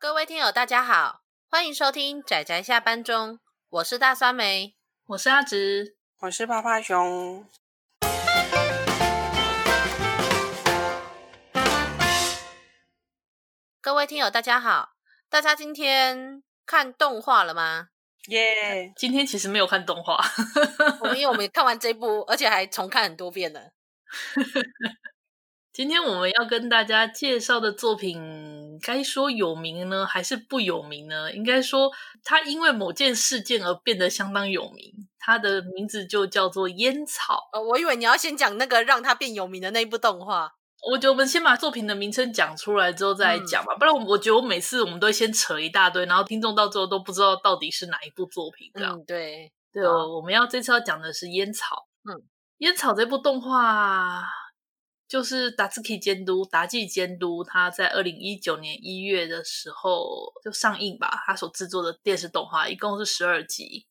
[0.00, 7.44] 各位听友，大家好，欢迎收听仔仔下班中，我是大酸梅，我是阿直，我是趴趴熊。
[13.80, 14.90] 各位听友，大家好，
[15.28, 17.88] 大家今天看动画了吗？
[18.28, 18.92] 耶！
[18.96, 20.24] 今天其实没有看动画，
[21.02, 23.72] 我们因为我们看完这部，而且还重看很多遍了。
[25.78, 31.32] 今天我们要跟大家介绍的作品，该说有名呢，还是不有名呢？
[31.32, 31.92] 应该说，
[32.24, 34.92] 它因为某件事件而变得相当有名。
[35.20, 37.48] 它的名字就叫做《烟草》。
[37.56, 40.52] 呃，我以为你要先讲那个让它变有名的那一部动画。
[40.90, 48.68] 我觉得我们先把作品的名称讲出来之后再来讲吧，嗯、不然我觉得我每次我们都会先扯一大堆，然后听众到最后都不知道到底是哪一部作品。
[48.74, 51.86] 这样、嗯、对对哦，我们要这次要讲的是《烟草》。
[52.12, 52.18] 嗯，
[52.56, 54.24] 《烟草》这部动画。
[55.08, 63.86] 就是达兹基监督，达纪监督，他在二零一九年一月的时候就上映吧，他所制作的电视动画一共是十二集。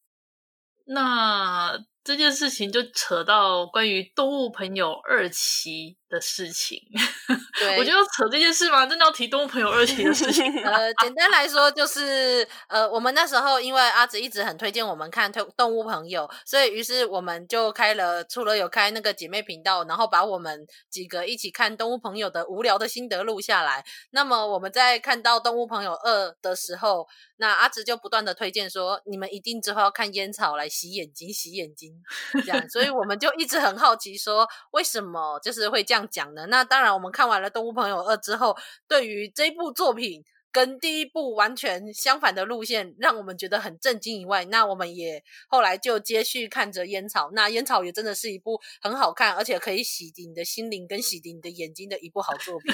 [0.85, 6.81] 那这件事情就扯到关于《动物朋友二期》的事情。
[7.59, 8.85] 对，我觉得要扯这件事吗？
[8.85, 10.45] 真的要提《动物朋友二期》的事情？
[10.63, 23.83] 呃，简单来说就是，呃，我们那时候因为阿紫一直很推荐我们看《动物朋友》，所以于是我们就开了，除了有开那个姐妹频道，然后把我们几个一起看《动物朋友》的无聊的心得录下来。
[24.11, 27.05] 那么我们在看到《动物朋友二》的时候，
[27.35, 31.96] 那阿紫就不断的推荐说，你们一定之后要看《烟草》来洗眼睛，洗眼睛，
[32.45, 32.69] 这样。
[32.69, 36.45] 所以我们就一直很好奇说，为什么就是会这样讲呢？
[36.47, 47.27] 那当然，我们看完了《动物朋友二》之后，对于这部作品跟第一部完全相反的路线，让我们觉得很震惊以外，那我们也后来就接续看着《烟草》。
[47.33, 52.73] 那《烟草》也真的是一部很好看，而且可以洗涤你的心灵跟洗涤你的眼睛的一部好作品。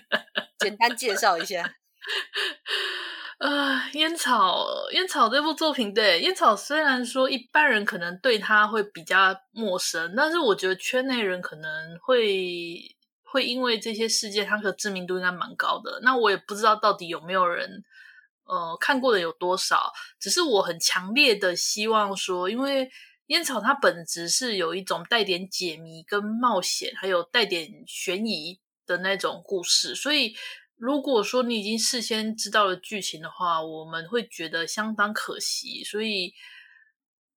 [0.58, 1.76] 简单介绍一下。
[3.38, 15.98] 呃，烟草，烟草这部作品，对，烟草虽然说一般人可能对它会比较陌生，但是我觉得圈内人可能会会因为这些事件，它的知名度应该蛮高的。
[16.02, 17.84] 那我也不知道到底有没有人
[18.44, 22.88] 呃看过的有多少，只是我很强烈的希望说，因为
[23.26, 30.36] 烟草它本质是有一种带点解谜跟冒险，还有带点悬疑的那种故事，所以。
[30.76, 36.34] 如果说你已经事先知道了剧情的话，我们会觉得相当可惜，所以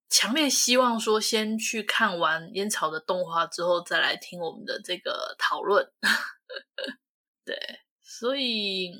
[0.08, 5.90] 强烈希望说先去看完烟草的动画之后再来听我们的这个讨论。
[7.44, 7.56] 对，
[8.02, 8.92] 所以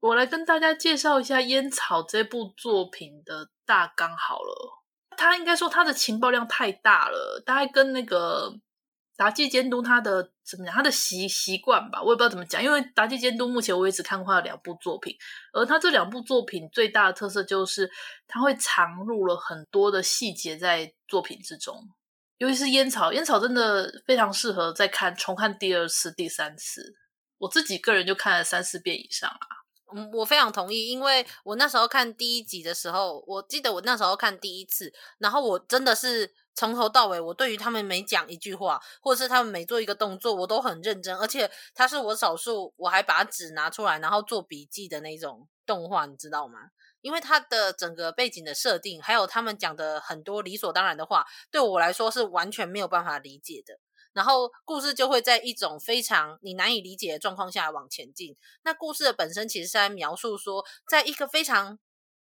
[0.00, 4.82] 我来跟大家介绍一下烟草这部作品的大纲好了。
[5.16, 8.58] 他应该说他的情报量太大了，大概跟那个。
[9.16, 10.74] 达纪监督他的怎么讲？
[10.74, 12.62] 他的习习惯吧，我也不知道怎么讲。
[12.62, 15.16] 因为达纪监督目前我也只看过他两部作品，
[15.52, 17.88] 而他这两部作品最大的特色就是
[18.26, 21.88] 他会藏入了很多的细节在作品之中。
[22.38, 26.94] 尤其是烟草，烟草真的非常适合再看重看第二次、第三次。
[27.38, 29.46] 我自己个人就看了三四遍以上啊。
[29.94, 36.34] 嗯，我非常同意，因为我那时候看第一集的时候，我记得我那时候看第一次，然后我真的是。
[36.54, 41.16] 从头到尾，我对于他们每讲一句话，或者是他们每做一个动作，我都很认真。
[41.16, 46.70] 而且，他是我少数我还把纸拿出来，然后做笔记的那种动画，你知道吗？
[47.00, 53.78] 因为他的整个背景的设定，还有他们讲的很多理所当然的话，对我来说是完全没有办法理解的。
[54.14, 58.36] 然后，故事就会在一种非常你难以理解的状况下往前进。
[58.62, 61.80] 那故事的本身其实是在描述说，在一个非常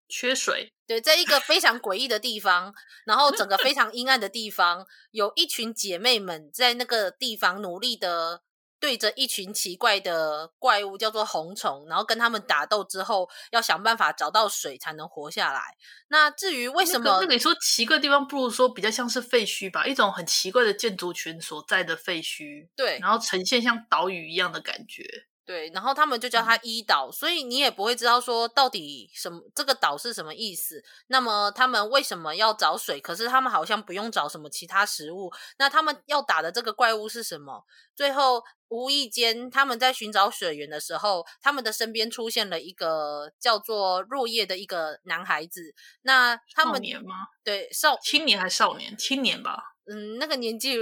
[0.09, 8.43] 缺水，对，在一个非常诡异的地方，然后整个非常阴暗的地方，有一群姐妹们在那个地方努力的
[8.79, 15.63] 对着一群奇怪的怪物，叫做红虫，然后跟他们打斗之后，要想办法找到水才能活下来。
[16.09, 25.03] 那至于为什么，那个你说奇怪的地方，不如说比较像是废墟吧，一种很奇怪的建筑群所在的废墟，对，然后呈现像岛屿一样的感觉。
[25.47, 30.83] 对，然后他们就叫它一岛，所以你也不会知道说到底什么这个岛是什么意思。
[31.09, 32.99] 那么他们为什么要找水？
[32.99, 35.31] 可是他们好像不用找什么其他食物。
[35.59, 37.63] 那他们要打的这个怪物是什么？
[37.95, 45.75] 最后无意间他们在寻找水源的时候，他们的身边出现了一个叫做若叶的一个男孩子。
[46.03, 47.17] 那他们少年吗？
[47.45, 48.97] 对，少青年还是少年？
[48.97, 49.75] 青年吧。
[49.87, 50.79] 嗯，那个年纪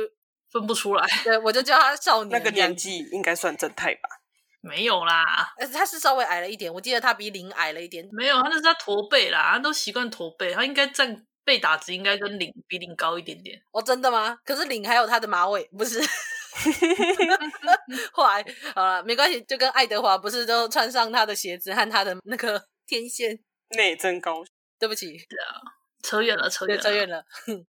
[0.52, 1.04] 分不出来。
[1.24, 2.38] 对，我就叫他少年。
[2.38, 4.21] 那个年纪应该算正太吧。
[4.62, 8.08] 没有啦，呃，他是稍微矮了一点，我记得他比林矮了一点。
[8.12, 13.60] 没有，他那是他驼背啦，他都习惯驼背，他应该站背打直应该跟林比林高一点点。
[13.72, 14.38] 哦，真的吗？
[14.44, 16.00] 可是林还有他的马尾，不是？
[18.12, 18.44] 后来，
[18.74, 23.38] 好了，没关系，就跟爱德华不是都穿上他的鞋子和他的那个 天线，
[23.70, 24.44] 内增高。
[24.78, 25.54] 对不起，对啊，
[26.02, 27.24] 扯远了，扯远了，扯远了。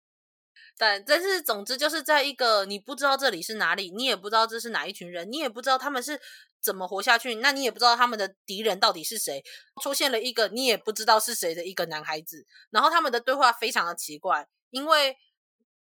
[0.77, 6.21] 但但是，总之就是在一个你不知道这里是哪里，你也不知道这是哪一群人，你也不知道他们是
[6.61, 9.43] 怎么活下去，那你也不知道他们的敌人到底是谁。
[9.81, 15.15] 出现了一个你也不知道是谁的一个男孩子，然后他们的对话非常的奇怪，因为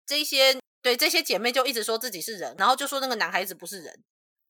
[0.04, 4.02] 这些对这些姐妹就一直说自己是人，然后就说那个男孩子不是人。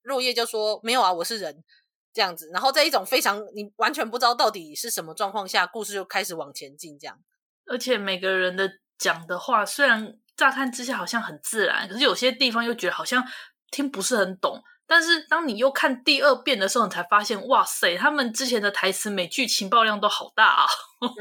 [0.02, 1.64] 若叶就说没有啊，我是人
[2.12, 2.50] 这样子。
[2.52, 7.18] 然后在一种非常你完全不知道到底是什么状况下，故事就开始往前进这样。
[7.66, 10.18] 而且每个人的讲的话虽然。
[10.36, 13.26] 乍看之下好像很自然，可是有些地方又觉得好像
[13.70, 14.62] 听不是很懂。
[14.86, 20.66] 但是当你又看第二遍的时候，你才发现，哇塞，他们之前的台词每句情报量都好大啊！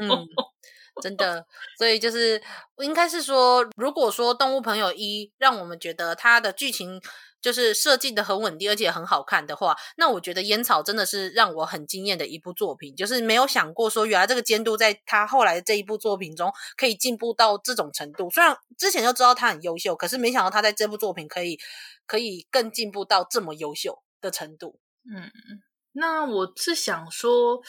[0.00, 0.26] 嗯，
[1.02, 1.46] 真的。
[1.78, 2.42] 所以就是
[2.78, 7.00] 应该是说，如果说动物朋友一让我们觉得它的剧情。
[7.40, 12.96] 就是设计的很稳定，而且很好看的话，那我觉得烟草真的是让我很惊艳的一部作品。
[12.96, 18.28] 就是没有想过说，原来这个监督在他后来的这一部作品中可以进步到这种程度。
[18.30, 21.58] 虽然之前就知道他很优秀，可是没想到他在这部作品可以
[22.06, 24.80] 可以更进步到这么优秀的程度。
[25.08, 25.30] 嗯，
[25.92, 27.62] 那我是想说。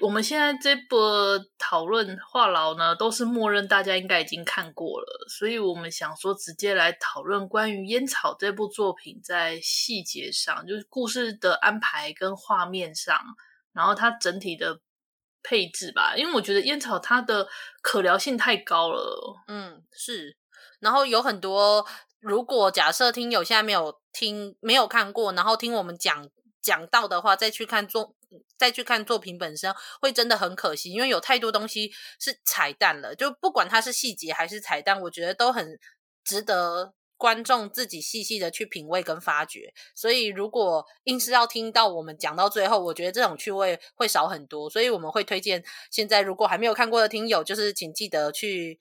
[0.00, 13.18] 我们现在这波讨论话痨呢，都是默认大家应该已经看过了，所以我们想说直接来讨论关于《烟草》这部作品在细节上，就是故事的安排跟画面上，
[13.72, 14.80] 然后它整体的
[15.42, 16.14] 配置吧。
[16.16, 17.48] 因为我觉得《烟草》它的
[17.82, 19.42] 可聊性太高了。
[19.48, 20.36] 嗯，是。
[20.78, 21.84] 然后有很多，
[22.20, 26.28] 如果假设听友现在没有听、没有看过，然后听我们讲
[26.68, 28.14] 讲到的话，再去看作。
[28.58, 33.14] 再去看作品本身，会真的很可惜，因为有太多东西是彩蛋了。
[33.14, 35.78] 就不管它是细节还是彩蛋，我觉得都很
[36.22, 39.72] 值得观众自己细细的去品味跟发掘。
[39.94, 44.68] 所以，如果硬是要听到我们讲到最后，我觉得这种趣味会少很多。
[44.68, 48.78] 所以，我们会推荐现在如果还没有看过的听友，就是请记得去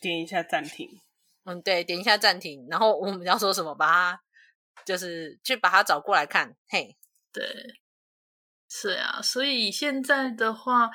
[0.00, 0.88] 点一下暂停。
[1.44, 4.20] 嗯，对，点一下暂停，然后我们要说什么，把它
[4.86, 6.56] 就是去把它找过来看。
[6.68, 6.96] 嘿，
[7.38, 7.74] 对。
[8.70, 10.90] 是啊，所以现在的话，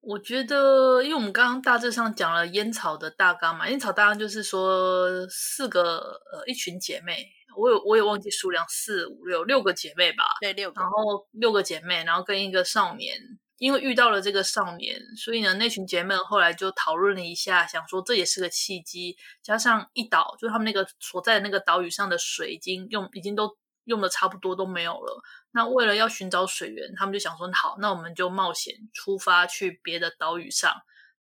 [0.00, 13.18] 我觉得，因为我们刚刚大致上讲了烟草的大纲嘛，烟草大纲就是说四个呃一群姐妹，我有我也忘记数量，四五六六个姐妹吧，对六个，然后六个姐妹，然后跟一个少年，
[13.56, 25.22] 因为遇到了这个少年，所以呢，那群姐妹后来就讨论了一下，想说这也是个契机，加上一岛，就是他们那个所在的那个岛屿上的水已经用，已经都用的差不多都没有了。
[25.56, 30.70] 那为了要寻找水源，他们就想说：好，那我们就冒险出发去别的岛屿上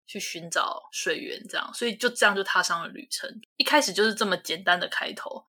[0.09, 3.31] 去寻找水源，这样，所以就这样就踏上了旅程。
[3.59, 5.47] 一开始就是这么简单的开头。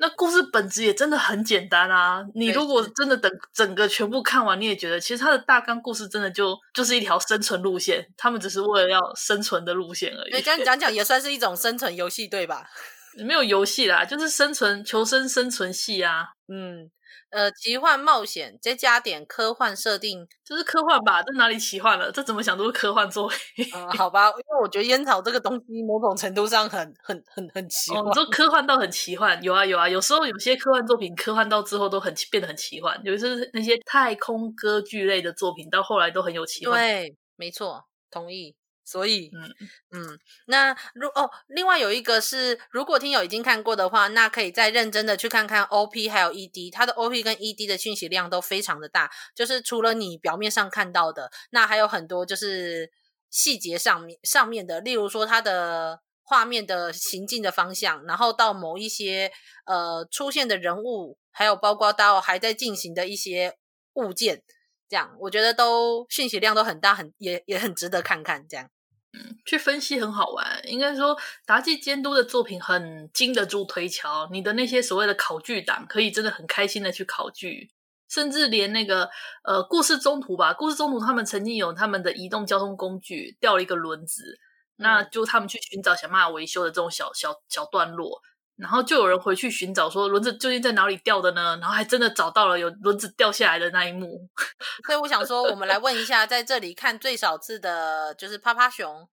[0.00, 2.24] 那故事本质也真的很简单啊！
[2.36, 10.40] 你如果真的等整个全部看完，你也觉得其实它的大纲故事真的就就是一条生存路线，他们只是为了要生存的路线而已。
[10.40, 12.70] 这样讲讲也算是一种生存游戏，对吧？
[13.26, 16.88] 没有游戏啦，就是生存求生生存系啊，嗯。
[17.30, 21.22] 呃，奇幻冒险再加点科幻设定，这是科幻吧？
[21.22, 22.10] 这哪里奇幻了？
[22.10, 23.66] 这怎么想都是科幻作品。
[23.72, 28.02] 呃，好吧，因为我觉得烟草这个东西某种程度上很、很、很、很奇幻。
[28.02, 36.74] 哦，说科幻到很奇幻，有啊有啊，有时候有些科幻作品科幻到之后都很变得很奇幻，尤其是那些太空歌剧类的作品，到后来都很有奇幻。
[36.80, 38.54] 对，没错，同意。
[38.88, 39.54] 所以，嗯
[39.92, 52.90] 嗯，那如哦，另外有一个是，如果听友已经看过的话，那可以再认真的去看看 OP 还有 ED，它的 OP 跟 ED 的讯息量都非常的大，就是除了你表面上看到的，那还有很多就是
[53.28, 59.30] 细节上面上面的，例如说它的画面的行进的方向，然后到某一些
[59.66, 63.58] 呃出现的人物，还有包括到还在进行的一些
[63.94, 64.42] 物件，
[64.88, 68.70] 这样我觉得都讯息量都很大，很也也很值得看看这样。
[69.18, 70.60] 嗯，去分析很好玩。
[70.64, 74.28] 应该说，达纪监督的作品很经得住推敲。
[74.30, 77.70] 你的那些所谓的考据党，可以真的很开心的去考据，
[78.08, 79.10] 甚至连那个
[79.44, 84.38] 呃故事中途吧，故事中途他们曾经有他们的移动交通工具掉了一个轮子，
[84.78, 88.22] 嗯、那就他们去寻找想办法维修的这种小小小段落。
[88.58, 91.56] 然后就有人回去寻找，说轮子究竟在哪里掉的呢？
[91.60, 94.28] 然后还真的找到了有轮子掉下来的那一幕。
[94.84, 99.08] 所以我想说，我们来问一下，在这里看最少次的就是趴趴熊，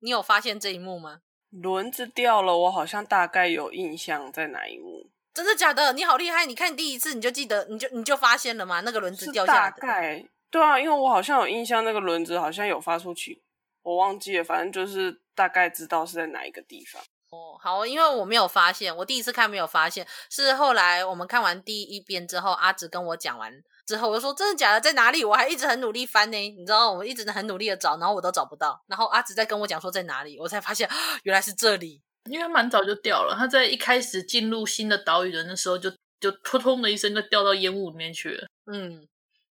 [0.00, 1.20] 你有发现这一幕吗？
[1.50, 5.08] 轮子掉了，我好像大概有印象在哪一幕。
[5.32, 5.92] 真的假的？
[5.92, 6.44] 你好厉害！
[6.44, 8.80] 你看第一次你就记得，你就你就发现了吗？
[8.80, 9.70] 那个轮子掉下来。
[9.70, 13.40] 大概对啊，因为我好像有印象，那个轮子好像有发出去，
[13.82, 17.00] 我忘记了，反正就是大概知道是在哪一个地方。
[17.30, 23.52] 哦，好，因为我没有发现，我第一次看没有发现，是后来我们看完第一遍之后，阿紫跟我讲完
[23.86, 25.22] 之后，我就说真的假的，在哪里？
[25.24, 30.88] 我还一直很努力翻呢，你知道，我一直很努力的找，然后我都找不到，然后阿紫在跟我讲说在哪里，我才发现
[31.24, 39.06] 原来是这里，因为他蛮早就掉了，他在一开始进入新的岛屿的那时候就就扑通的一声就掉到烟雾里面去了，嗯。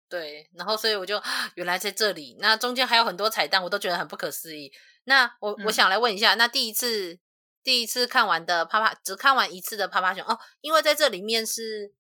[0.10, 1.24] 对，然后所以我就
[1.56, 4.70] 原来在这里，那中间还有很多彩蛋，我都觉得很不可思议。
[5.06, 7.18] 那我、嗯、我想来问一下，那第一次
[7.64, 11.94] 第一次看完的啪啪，只看完一次的啪啪熊哦，因为在这里面是，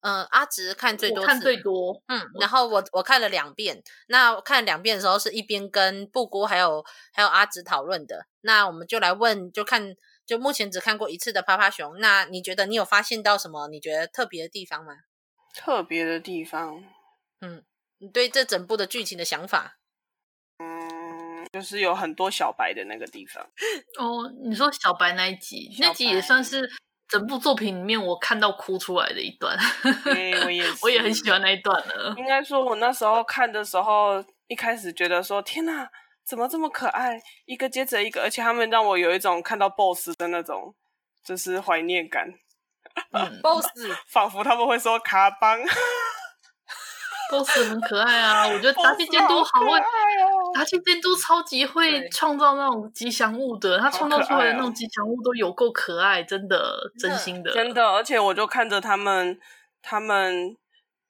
[0.00, 14.94] 嗯、呃，阿直看最多次，看最多，嗯，然后我我看了两遍，那我看两遍的时候是一边跟布姑还有还有阿直讨论的，那我们就来问，就看就目前只看过一次的啪啪熊，那你觉得你有发现到什么你觉得特别的地方吗？
[15.54, 16.84] 特别的地方。
[17.40, 17.64] 嗯，
[17.98, 19.75] 你对这整部的剧情的想法？
[21.52, 23.42] 嗯，就是有很多小白的那个地方。
[23.98, 26.70] 哦，你说小白那一集，那集也算是
[27.08, 29.56] 整部作品里面我看到哭出来的一段。
[30.04, 32.14] 对，我也 我也很喜欢那一段了。
[32.16, 35.88] 应该说，我那时候看的时候，一开始觉得说，天哪，
[36.24, 40.74] 怎么这么可爱，一个接着一个，而且他们让我有一种看到 BOSS 的那种，
[41.24, 42.28] 就是怀念感。
[43.12, 45.58] 嗯， BOSS 仿佛他们会说卡邦。
[47.30, 49.78] BOSS 很可爱啊， 我觉得达期监督好会，
[50.54, 57.86] 达期监督超级会创造那种吉祥物的，他创造出来的那种吉祥物都有够可爱，真的，真心的，真的。
[57.88, 59.38] 而且我就看着他们，
[59.82, 60.56] 他们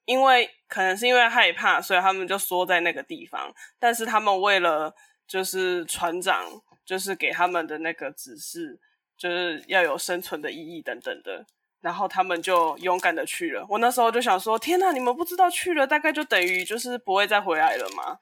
[0.04, 3.52] 因为可能是因为害怕，所以他们就缩在那个地方。
[3.78, 4.94] 但是他们为了
[5.26, 8.78] 就是船长，就是给他们的那个指示，
[9.16, 11.44] 就是要有生存的意义等等的。
[11.80, 13.64] 然后他们就勇敢的去了。
[13.68, 18.18] 我那时候就想说：“天哪，你们不知道去了，大概就等于就是不会再回来了吗？”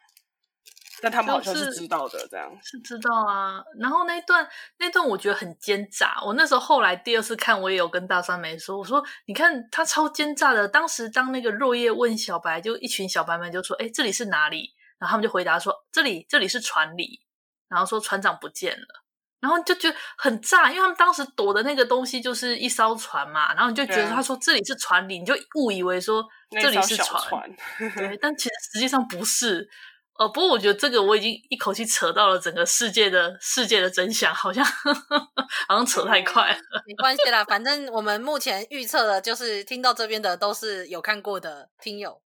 [1.02, 3.62] 但他们好像是知道的，这样是知道啊。
[3.78, 6.16] 然后那一段那段我觉得很奸诈。
[6.24, 10.66] 我那时候后来第二次看，我也有跟大三梅说：“我说你看他超奸诈的。
[10.66, 17.20] 当时当那个若叶问小白，就一群小白们就说：‘哎，这里是哪里？’然后他们就回答说：‘这里这里是船里。’
[17.68, 19.03] 然后说船长不见了。”
[19.44, 27.56] 然后就觉得很炸，因为他们当时躲的那个东西就是一艘船嘛，然后你就觉得他说这里是船里，你就误以为说这里是船，船
[27.94, 29.68] 对， 但其实实际上不是。
[30.16, 35.28] 呃，不过我觉得这个我已经一口气扯到了整个世界的世界的真相，好像呵 呵
[35.66, 36.58] 好像扯太快了。
[36.86, 42.22] 没关系啦，反正我们目前预测的就是听到这边的都是有看过的听友。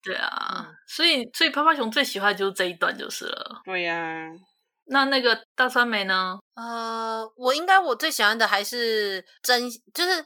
[0.00, 3.62] 对啊，嗯、所以所以趴趴熊最喜欢的就是这一段就是了。
[3.64, 4.30] 对呀、啊。
[4.86, 6.38] 那那个大酸梅呢？
[6.54, 10.24] 呃，我应该我最喜欢的还是真，就是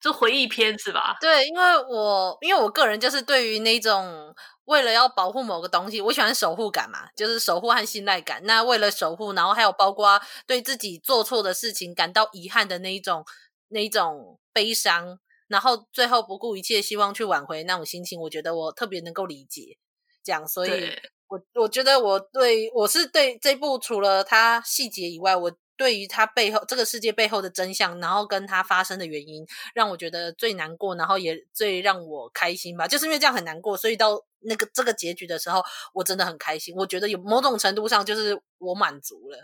[0.00, 1.16] 就回忆片是吧？
[1.20, 8.40] 对，因为我因为我个人就是对于那种为了要保护某个东西，我喜欢守护感嘛，就是守护和信赖感。
[8.44, 13.24] 那为了守护，然后还有包括对自己做错的事情感到遗憾的那一种
[13.68, 19.78] 那一种悲伤，然后最后不顾一切希望去挽回那种心情，我觉得我特别能够理解。
[20.24, 20.98] 这样，所以。
[21.28, 32.86] 我我觉得我对我是对这部除了它细节以外，我对于它背后这个世界背后的真相，然后跟它发生的原因，让我觉得最难过，然后也最让我开心吧。
[32.86, 35.62] 就是因为这样很难过，所以到那个这个结局的时候，
[35.94, 36.74] 我真的很开心。
[36.76, 39.38] 我觉得有某种程度上就是我满足了，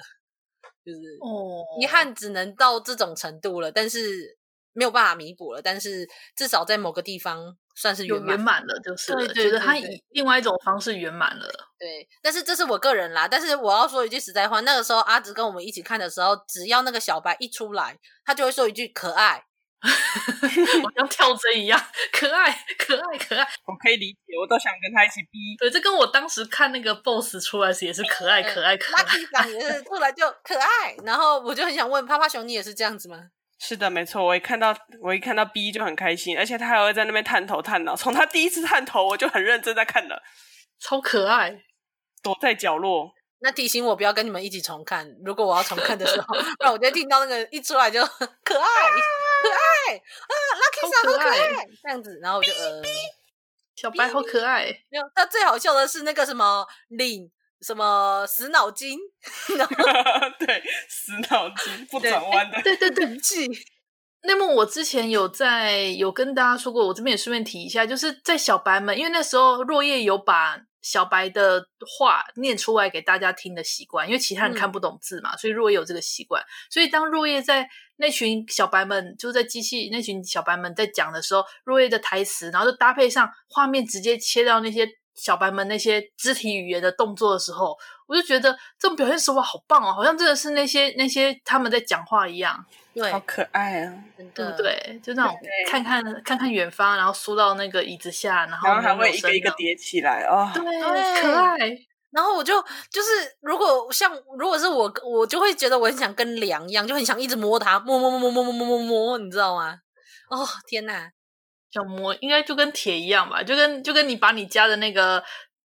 [0.85, 4.39] 就是哦，遗憾只能到这种程度了，但是
[4.75, 5.61] 没有办法弥补了。
[5.63, 7.57] 但是至少在某个地方。
[7.81, 11.49] 算是圆满，圆满了，就是了，对对对，觉得他以另外一种方式圆满了。
[11.79, 13.27] 对，但是这是我个人啦。
[13.27, 19.43] 但是我要说一句实在话，那个时候阿直跟我们一起看的时候，只要那个小白一出来，他就会说一句“可爱
[20.85, 21.83] ”，我像跳针一样，
[22.13, 23.49] 可爱，可爱，可爱。
[23.65, 25.57] 我可以理解，我都想跟他一起逼。
[25.59, 29.03] 对，这跟我当时看那个 BOSS 出来时也是可爱， 可爱，可爱。
[29.03, 33.31] Lucky 长也是出来就可爱，然后我就很想问趴趴熊，你也是这样子吗？
[33.63, 34.25] 是的，没错。
[34.25, 37.95] 我一看到我一看到 B 就很开心，而且他还会在那边探头探脑。
[37.95, 40.23] 从他第一次探头，我就很认真在看了，
[40.81, 41.63] 超可爱，
[42.23, 43.13] 躲在角落。
[43.41, 45.07] 那提醒我不要跟你们一起重看。
[45.25, 46.27] 如果我要重看的时候，
[46.59, 48.01] 不然我就听到那个一出来就
[48.43, 48.65] 可爱，
[49.43, 52.83] 可爱啊，Lucky 桑好可爱，这样子，然后我就呃，
[53.77, 54.65] 小白好可爱。
[54.89, 57.31] 没有，他最好笑的是那个什么领。
[57.61, 58.99] 什么死脑筋？
[60.39, 62.61] 对，死脑筋不转弯的。
[62.63, 63.47] 对对对，记
[64.23, 71.67] 那么我之前有在有跟大家说过，我这边也顺便提一下，就是在小白们，因为那时候若叶有把小白的
[71.99, 76.43] 话念出来给大家听的习惯，因为其他人看不懂字嘛，嗯、所以若叶有这个习惯。
[76.71, 84.89] 所以当若叶在那群小白们，就是在机器那群小白们在讲的时候，若叶的台词，然后就搭配上画面，直接切到那些。
[85.15, 87.77] 小白们那些肢体语言的动作的时候，
[88.07, 92.65] 我就觉得这种表现手法好棒哦，好像真的是那些那些他们在讲话一样，
[92.95, 93.95] 对，好可爱啊，
[94.35, 95.01] 对不对？
[95.03, 95.37] 就那种
[95.69, 100.63] 看看看看远方，然后缩到那个椅子下，然后然后还会一个一个叠起来哦，对，
[101.23, 101.57] 可爱。
[102.11, 103.09] 然后我就就是，
[103.41, 109.79] 如果像如果是我，我就会觉得我很想跟梁一样，就很想一直摸它，摸摸摸摸摸摸摸摸摸，你知道吗？
[110.29, 111.09] 哦，天哪！
[111.73, 115.23] 想摸，应该就跟铁一样吧，就跟就跟你把你家的那个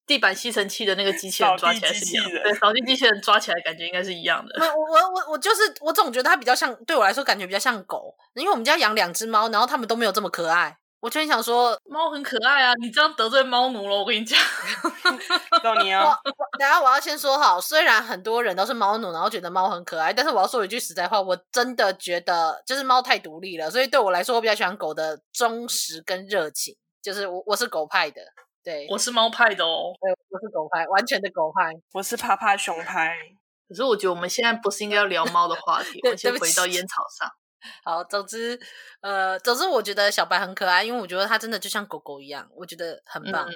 [0.08, 4.54] 地板吸尘器的那个机器人抓起来是一样的，对，扫地机器人抓起来感觉应该是一样的。
[4.60, 10.78] 我我我我就是我总觉得它比较像，对我来说感觉比较像狗，因为我们家养两只猫，然后它们都没有这么可爱。
[11.02, 12.74] 我就很想说，猫很可爱啊！
[12.82, 14.40] 你这样得罪猫奴了，我跟你讲。
[15.62, 16.18] 到你啊！
[16.58, 26.76] 等下我要先说好，虽然很多人都是猫奴，然后觉得猫很可爱，但是我要说一句实在话，我真的觉得就是猫太独立了，所以对我来说，我比较喜欢狗的忠实跟热情。
[27.02, 28.20] 就是我我是狗派的，
[28.64, 29.94] 对，我是猫派的哦。
[30.02, 31.72] 对，我是狗派，完全的狗派。
[31.94, 33.16] 我是趴趴熊派。
[33.70, 37.30] 可是我觉得我们现在不是应该要聊猫的话题， 我们先回到烟草上。
[37.84, 38.60] 好，总之，
[39.02, 43.48] 呃，总之，我觉得小白很可爱，因为我觉得它真的就像狗狗一样，我觉得很棒。
[43.48, 43.56] 嗯，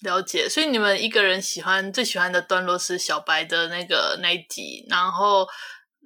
[0.00, 0.48] 了解。
[0.48, 5.46] 所以你们一个人喜欢最喜欢的段落是小白的那个那一集，然后，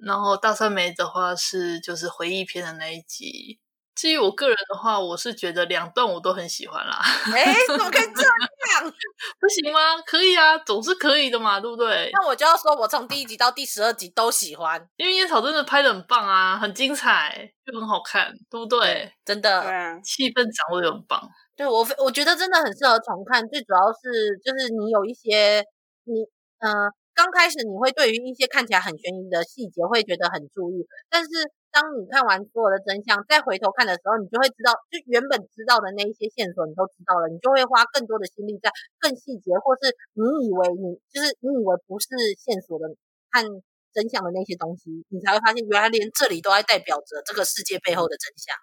[0.05, 3.59] 然后大酸梅的话是就是回忆篇的那一集。
[3.95, 6.99] 至于我个人的话，我是觉得两段我都很喜欢啦。
[7.33, 8.93] 哎，怎么可以这样？
[9.39, 9.79] 不行吗？
[10.05, 12.09] 可以啊，总是可以的嘛，对不对？
[12.11, 19.09] 那我就要说，我从第一集到第十二集都喜欢，因为烟草真的拍的很棒啊，很精彩，就很好看，对不对？
[19.23, 19.63] 真的，
[20.03, 21.21] 气氛掌握的很棒。
[21.55, 23.47] 对我，我觉得真的很适合重看。
[23.47, 25.63] 最主要是，就是你有一些，
[26.03, 26.23] 你
[26.59, 31.29] 嗯、呃，刚开始你会对于一些看起来很悬疑的细节会觉得很注意，但是。
[31.75, 42.07] 当你看完所有的真相，再回头看的时候，你就会知道，就原本知道的那一些线索，你都知道了，你就会花更多的心力在更细节，或是你以为你就是你以为不是
[42.39, 42.87] 线索的
[43.27, 43.43] 看
[43.91, 48.55] 真相的那些东西，你才会发现原来连这里都还代表着这个世界背后的真相。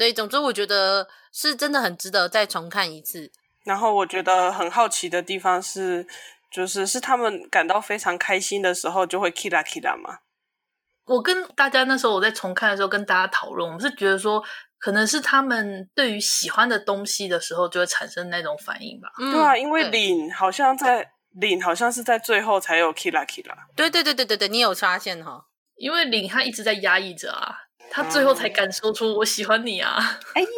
[0.00, 3.30] 所以，总之，我觉得是真的很值得再重看一次。
[3.64, 6.06] 然后，我觉得很好奇的地方是，
[6.50, 10.20] 就是是他们感到非常开心的时候，就会 kira kira 吗？
[11.04, 14.42] 我跟大家那时候我在重看的时候跟大家讨论，我们是觉得说，
[14.78, 19.10] 可能是他们对于喜欢的东西的时候就会产生那种反应吧。
[19.18, 23.52] 嗯、对啊，因为领好像在领好像是在最后才有 kira kira。
[23.76, 25.44] 对对对对对对，你有发现哈？
[25.76, 27.54] 因为领他一直在压抑着啊。
[27.90, 30.18] 他最后才敢说出“我喜欢你”啊！
[30.34, 30.48] 哎呀，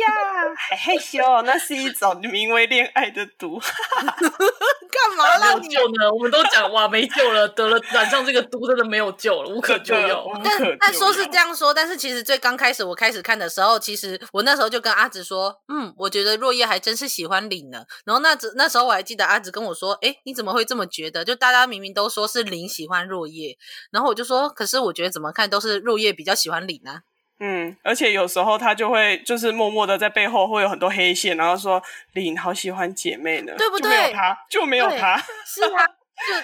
[0.57, 3.59] 还害羞，那是一种名为恋爱的毒。
[3.59, 5.57] 干嘛啦？
[5.57, 6.13] 没有救呢？
[6.13, 10.25] 我们都讲哇，没救了，得了染上这个毒，真的没有救了，无可救药。
[10.45, 21.25] 但但说是这样说，但是其实最刚开始我开始看的时候，其实我那时候就跟阿紫说：“嗯，我觉得若叶还真是喜欢林呢。”然后那那时候我还记得阿紫跟我说：“哎，你怎么会这么觉得？
[21.25, 23.57] 就大家明明都说是林喜欢若叶，
[23.91, 27.01] 然后我就说，可是我觉得怎么看都是若叶比较喜欢林呢。”
[27.45, 33.91] 嗯，而且有时候他就会就是默默的在背后会有很多黑线，然后说林好喜欢姐妹呢，对不对？
[33.91, 35.85] 就没有他，就没有他，是啊，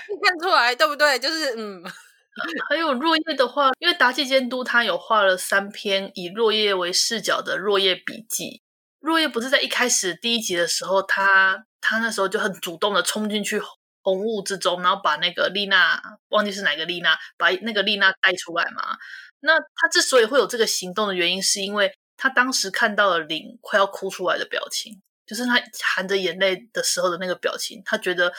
[0.08, 1.16] 就看出来，对不对？
[1.20, 1.84] 就是嗯，
[2.68, 8.62] 还有若叶的话，因为达纪监督他有画了三篇以若叶为视角的若叶笔记。
[9.00, 13.60] 若叶不是在一开始第一集的时候，他他那时候就很主动的冲进去
[14.02, 18.96] 红雾之中，然后把那个丽娜忘记是哪个丽娜，把那个丽娜带出来嘛。
[19.40, 25.60] 那他之所以会有这个行动的原因，是因为他当时看到了林快要哭出来的表情，就是他
[25.94, 27.82] 含着眼泪的时候的那个表情。
[27.84, 28.32] 他觉得，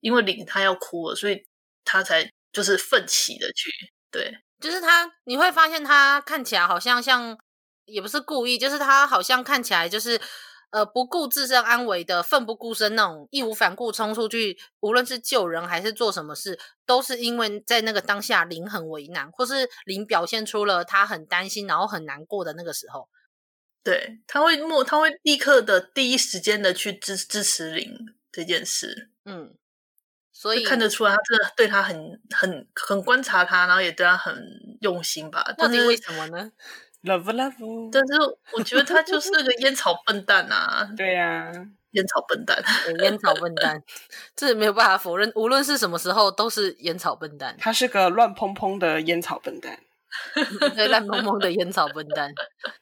[0.00, 1.44] 因为林他要哭了，所以
[1.84, 3.70] 他才就是奋起的去，
[4.10, 7.38] 对，就是他你会发现他看起来好像像，
[7.84, 10.20] 也不是故意，就是他好像看起来就是。
[10.70, 23.08] 呃，不顾自身安危的奋不顾身那种，义无反顾冲出去，无论是救人还是做什么事，都是因为在那个当下林很为难，或是林表现出了他很担心，然后很难过的那个时候，
[23.82, 27.92] 对，他会默，他会立刻的第一时间的去支支持林
[28.30, 29.54] 这件事，嗯，
[30.32, 34.40] 所以看得出来他真的对他很很很观察他，然后也对他很
[34.82, 35.52] 用心吧？
[35.58, 36.52] 到底为什么呢？
[37.02, 38.12] Love love，但是
[38.52, 40.86] 我觉得他就是个烟草笨蛋啊！
[40.94, 41.52] 对呀、啊，
[41.92, 42.62] 烟草笨蛋，
[43.02, 43.82] 烟草笨蛋，
[44.36, 45.32] 这没有办法否认。
[45.34, 47.56] 无论是什么时候，都是烟草笨蛋。
[47.58, 49.78] 他是个乱蓬蓬的烟草笨蛋，
[50.76, 52.30] 对，乱蓬蓬的烟草笨蛋，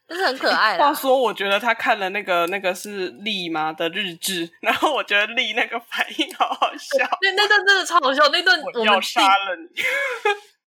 [0.09, 0.77] 但是很可爱。
[0.77, 7.09] 话说，我觉得他看了那个那个是丽吗的日志，然后我觉得丽那个反应好好笑。
[7.23, 9.81] 那那段真的超好笑，那段我要杀了你。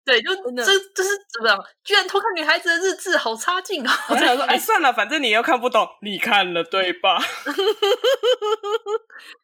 [0.09, 1.63] 对，就这这是怎么样？
[1.83, 3.93] 居然偷看女孩子的日志，好差劲啊！
[4.09, 7.21] 我想说， 哎，算了，反正你又看不懂，你看了对吧？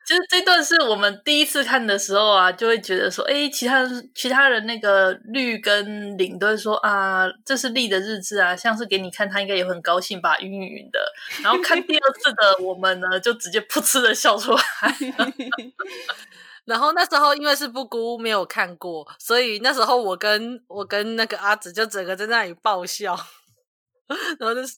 [0.08, 11.00] 其 实这段是我们第一次看的时候啊，就会觉得说，哎，其他其他人那个绿跟领都会说啊，这是丽的日志啊，像是给你看，他应该也很高兴吧，云云云的。
[11.44, 14.62] 然后看第二次的我们呢，就直接噗嗤的笑出来。
[16.66, 23.16] 然后那时候因为是不姑没有看过，所以那时候我跟我跟那个阿紫就整个在那里爆笑。
[24.40, 24.78] 然后就是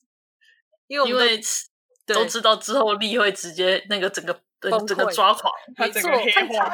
[0.87, 1.41] 因为我们
[2.05, 6.73] 都，都知道之后丽会直接那个整个整个抓狂，没错，太差劲 了。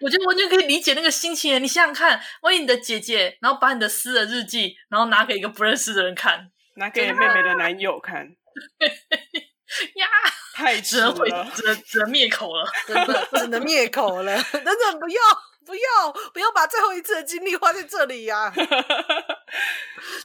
[0.00, 1.60] 我觉得完全可以理解那个心情。
[1.62, 8.26] 你想想看，万一你的姐姐，然后把你的私人日记，然后拿给一个不认识的人看，拿给妹妹的男友看。
[9.96, 10.06] 呀，
[10.54, 15.20] 太只能会只能只能灭口了，真的只能灭口了， 等等不要
[15.66, 18.54] 不要不要把最后一次的精力花在这里呀、啊，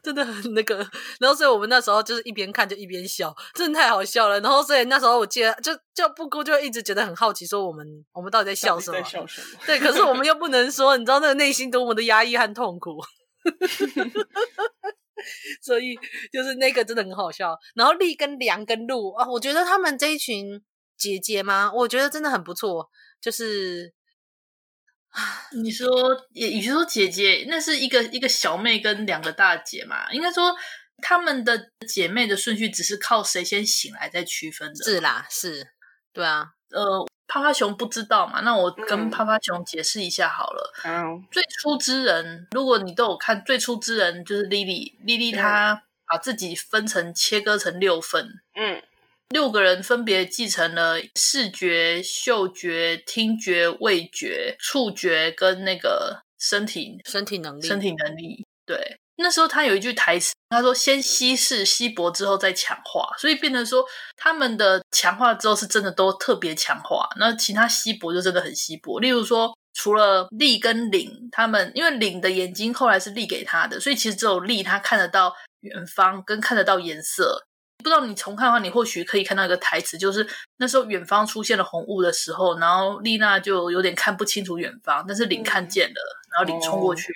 [0.04, 0.78] 真的很那个。
[1.20, 4.40] 然后所以我们那时候就是一边看就一边笑，真的太好笑了。
[4.42, 8.98] 然后所以那时候我记得就就布姑就一直觉得很好奇，说我们我们到底在笑什么？
[9.02, 9.48] 在笑什么？
[9.66, 13.00] 对，可是我们又不能说，你知道那个内心多么的压抑和痛苦。
[15.62, 15.98] 所以
[16.32, 20.62] 就是那个真的很好笑，然后丽跟梁跟露啊，我觉得他们这一群
[20.98, 22.90] 姐姐嘛，我觉得真的很不错。
[23.22, 23.94] 就是
[25.62, 25.88] 你说，
[26.34, 30.56] 也与其说姐姐，那是一个一个小妹跟两个大姐嘛，应该说
[31.02, 34.84] 他们的姐妹的顺序只是靠谁先醒来再区分的。
[34.84, 35.68] 是啦，是，
[36.14, 37.06] 对啊，呃。
[37.30, 38.42] 趴趴熊不知道嘛？
[38.42, 40.74] 那我跟趴趴熊解释一下好了。
[40.84, 44.98] 嗯，最初之人，如果你都有看，最初之人就是莉莉。
[45.04, 48.82] 莉莉她把自己分成切割成六份，嗯，
[49.30, 58.98] 六个人分别继承了视觉、嗅觉、听觉、味觉、触觉跟那个身体身体能力，身体能力，对。
[59.22, 69.00] 那时候他有一句台词，他说：“先稀释稀薄之后再强化。”所以变成说他们的强化之后是真的都特别强化，那其他稀薄就真的很稀薄。
[69.00, 77.46] 例如说，除了丽跟领他们，因为领的眼睛后来是丽给他的，所以其实只有丽他看得到远方跟看得到颜色。
[77.80, 80.26] 不知道你重看的话，你或许可以看到一个台词，就是
[80.58, 87.14] 那时候远方出现了红雾的时候，然后丽娜就有点看不清楚远方，但是领看见了，嗯、然后领冲过去，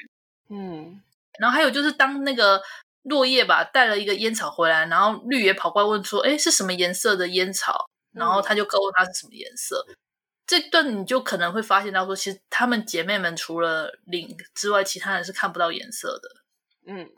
[0.50, 1.02] 嗯。
[1.40, 2.62] 然后还有就是，当那个
[3.04, 9.84] 落叶吧带了一个烟草回来，然后绿也跑过来问说：“哎，是什么颜色的烟草？”然后他就告诉他是什么颜色。
[9.90, 9.96] 嗯、
[10.46, 16.30] 这段你就可能会发现到说，其实她们姐妹们除了领之外，其他人是看不到颜色的。
[16.86, 17.10] 嗯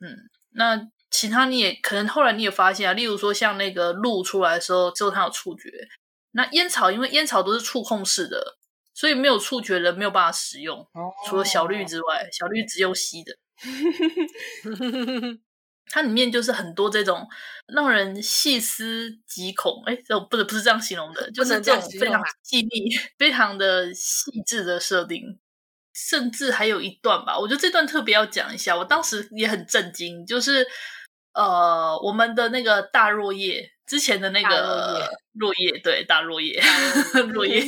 [0.00, 0.16] 嗯，
[0.52, 5.70] 那其他你也可能后来你也发现啊，例如说像那个鹿出来的时候，只有它有触觉。
[6.32, 8.56] 那烟草因为烟草都是触控式的。
[8.94, 11.12] 所以没有触觉人没有办法使用，oh.
[11.26, 13.36] 除了小绿之外，小绿只有吸的。
[15.92, 17.26] 它里面就是很多这种
[17.66, 25.38] 让人细思极恐，哎，这不是不是这样形容的，就是这种非常细腻、 非常的细致的设定。
[25.92, 30.64] 甚至还有一段吧，我觉得这段特别要讲一下，我当时也很震惊，就是
[31.34, 36.62] 呃，我们的那个大落叶之前的那个落叶，对，大落叶，
[37.34, 37.60] 落叶。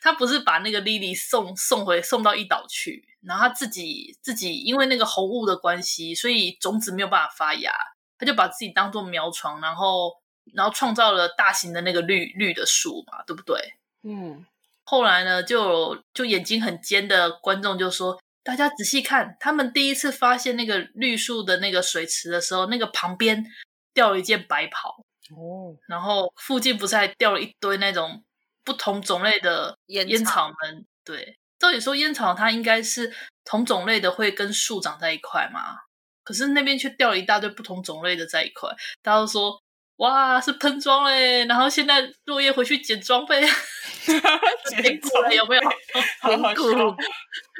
[0.00, 7.72] 他不是把那个莉莉送送回送到一岛去，然后他自己自己因为那个红雾的关系，所以种子没有办法发芽，
[8.18, 10.12] 他就把自己当做苗床，然后
[10.54, 13.74] 然后创造了大型的那个绿绿的树嘛，对不对？
[14.02, 14.46] 嗯。
[14.84, 23.44] 后来呢，就就眼睛很尖的观众就说：“大家仔细看，他们第一次发现那个绿树的那个水池的时候，那个旁边
[23.92, 24.96] 掉了一件白袍
[25.36, 28.24] 哦，然后附近不是还掉了一堆那种。”
[28.68, 33.10] 不同种类的烟草们，对，照理说烟草它应该是
[33.46, 35.78] 同种类的会跟树长在一块嘛，
[36.22, 38.68] 可是那边却掉了一大堆不同种类的在一块。
[39.02, 39.58] 大家都说
[39.96, 43.40] 哇是喷装嘞，然后现在落叶回去捡装备，
[44.68, 45.62] 捡过来有没有？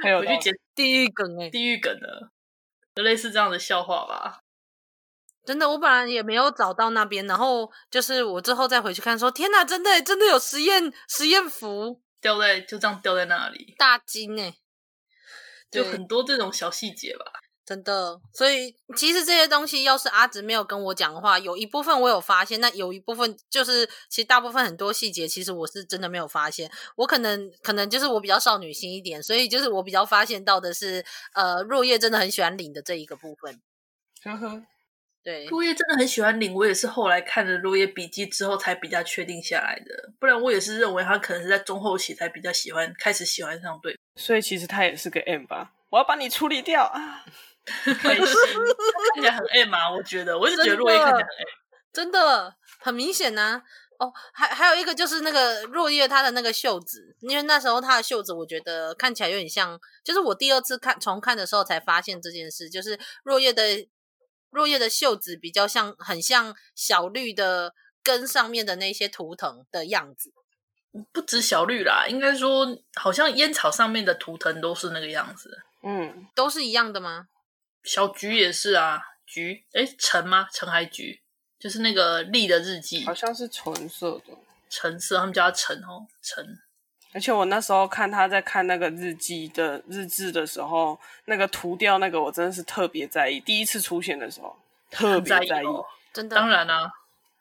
[0.03, 2.29] 还有回去捡地狱梗哎，地狱梗的，
[2.95, 4.41] 就类似这样的笑话吧。
[5.49, 14.53] 真的，我本来也没有找到那边，然后就是我之后再回去看，说天哪，真的真的有实验实验服掉在就这样掉在那里，大金哎，
[15.71, 17.25] 就很多这种小细节吧，
[17.65, 18.21] 真的。
[18.35, 26.71] 所以其实这些东西，要是阿直没有跟我讲的话，有一部分我有发现，那有一部分就是其实大部分很多细节，其实我是真的没有发现。
[26.97, 33.59] 我可能可能就是我比较少女心一点，所以就是我比较发现到的是，呃，若叶真的很喜欢领的这一个部分。
[34.23, 34.63] 呵呵。
[35.23, 45.73] 对，落叶真的很喜欢领，我也是后来看了《落叶笔记》之后才比较确定下来的，不然我也是认为他可能是在中后期才比较喜欢，开始喜欢上对，所以其实他也是个 M 吧？
[45.91, 47.25] 我要把你处理掉啊！
[48.01, 51.47] 开心，看起来很 M 啊，我觉得，我一直觉得落叶看起来很 M，
[51.93, 53.63] 真的很明显呐、啊。
[53.99, 63.61] 哦，还还有一个就是那个落叶他的那个袖子，因为那时候他的袖子我觉得看起来有点像，就是我第二次看重看的时候才发现这件事，就是落叶的
[64.51, 70.33] 落叶的袖子比较像，很像小绿的根上面的那些图腾的样子。
[71.13, 75.63] 不止小绿啦，应该说好像烟草上面的图腾都是那个样子。
[75.83, 77.29] 嗯，都是一样的吗？
[77.85, 80.49] 小橘也是啊，橘诶，橙吗？
[80.53, 81.23] 橙还橘？
[81.59, 84.37] 就是那个丽的日记，好像是橙色的，
[84.71, 86.59] 橙色，他们叫它橙哦，橙。
[87.19, 94.57] 而且我那时候看他在看那个日记的日志的时候，那个涂掉那个我真的是特别在意，第一次出现的时候
[94.89, 96.91] 特别在意，在意哦、真的，当然啦、啊，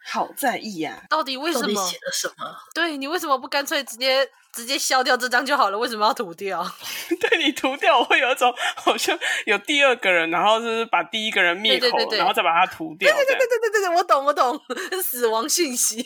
[0.03, 1.05] 好在意呀、啊。
[1.07, 2.57] 到底为什么写了什么？
[2.73, 5.77] 对，你为什么不干脆直接直接消掉这张就好了？
[5.77, 6.65] 为什么要涂掉？
[7.21, 13.13] 对，你涂掉，我会有一种好像有第二个人，然后就是把第一个人灭口，对对对对，然后再把它涂掉。
[13.13, 14.59] 对对对对对对对，我懂我懂，
[15.03, 16.03] 死亡信息。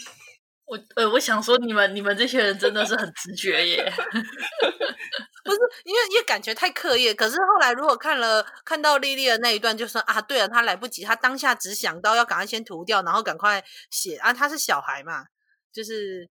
[0.72, 3.84] 我呃，我想说，你们你们这些人真的是很直觉耶。
[5.44, 15.26] 不是因为因为感觉太刻意，可是后来如果看了看到莉莉的那一段，就说啊，对了，他来不及，他当下只想到要赶快先涂掉，然后赶快写啊，他是小孩嘛，
[15.74, 16.30] 就是。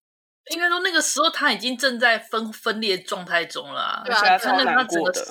[0.49, 5.23] 应该说那个时候他已经正在分分裂状态中了，啊，对啊，他那整个的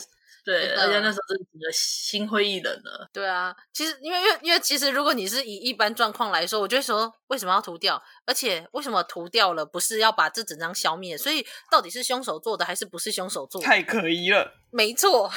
[0.44, 3.08] 对，而且那时候真的心灰意冷了。
[3.12, 11.16] 对啊，其实因为因为因为其实如果你是以一般状况来说，我就会说为什么要涂掉，而且为什么涂掉了不是要把这整张消灭？
[11.16, 13.66] 所以到底是凶手做的还是不是凶手做的？
[13.66, 14.54] 太可疑了。
[14.70, 15.30] 没错。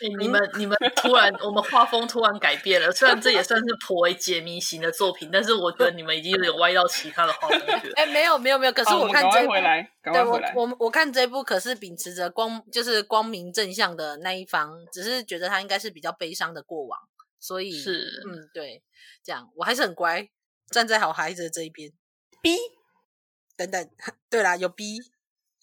[0.00, 2.90] 欸、你们你们突然，我们画风突然改变了。
[2.90, 7.92] 虽然这也算是颇为解谜型的作品，但是我觉得你们已经有点歪到其他的画风去了。
[7.96, 16.98] 哎、欸，没有没有没有，可是我看这部，回来，对我我我看这部可是秉持着光就是光明正向的那一方，只是觉得他应该是比较悲伤的过往，
[17.38, 18.82] 所以是嗯对，
[19.22, 20.28] 这样我还是很乖，
[20.70, 21.92] 站在好孩子的这一边。
[22.42, 22.56] B
[23.56, 23.90] 等等，
[24.28, 24.98] 对啦，有 B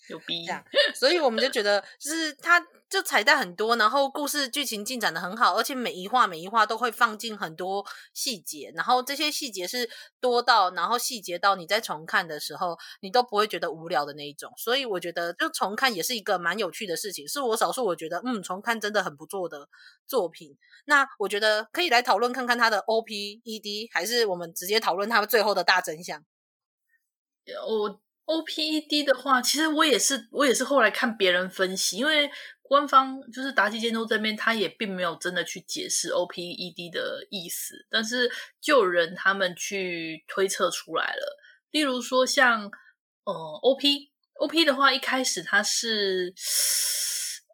[0.09, 0.63] 有 逼这样，
[0.95, 2.65] 所以我们就觉得就是它。
[2.89, 9.87] 就彩蛋很多，然后故事剧情进展的很好，而且每一话每一话都会放进很多细节，然后这些细节是
[10.19, 14.51] 多到，然后细节到你在重看的时候，你都不会觉得无聊的那一种。
[14.57, 19.69] 所以我觉得，就重看也是一个蛮有趣的事情，是我少数我觉得，嗯，重看真的很不错的
[20.07, 20.57] 作品。
[20.85, 26.25] 那我觉得可以来讨论看看它的 OP、ED，还是我们直接讨论他们最后的大真相？
[27.67, 32.29] 我 OP、ED 的话，其实我也是，我也是后来看别人分析，因为。
[32.69, 41.37] 官方就是达基监督这边，他也并没有真的去解释 OPED 的意思，但是就有人他们去推测出来了。
[41.71, 42.71] 例如说像，像
[43.23, 46.31] 呃 OP OP 的话，一开始它是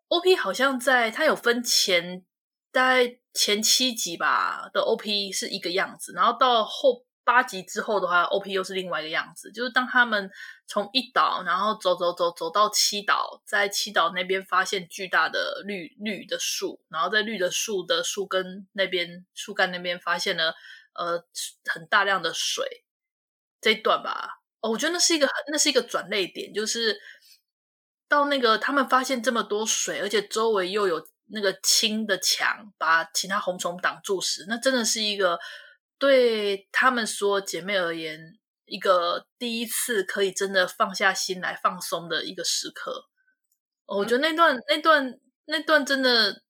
[0.09, 2.25] OP，好像在它有分前
[2.73, 7.04] 大概前七集吧的 OP 是一个样子，然后到后。
[7.25, 9.51] 八集之后的话，OP 又是另外一个样子。
[9.51, 10.29] 就是当他们
[10.67, 20.53] 从一岛，然后走走走走到七岛，在七岛那边发现巨大的绿绿的树，然后在绿的树的树根那边、树干那边发现了
[20.93, 21.25] 呃
[21.65, 22.85] 很大量的水。
[23.59, 26.95] 这一段吧，哦，我觉得那是一个那是一个转泪点，就是
[28.07, 35.39] 到那个他们发现这么多水，而且周围又有那个青的墙把其他红虫挡住时，那真的是一个。
[35.97, 38.19] 对他们说，姐妹而言，
[38.65, 43.05] 一个第一次可以真的放下心来放松的一个时刻。
[43.86, 46.41] 我觉得那段、那段、那段真的，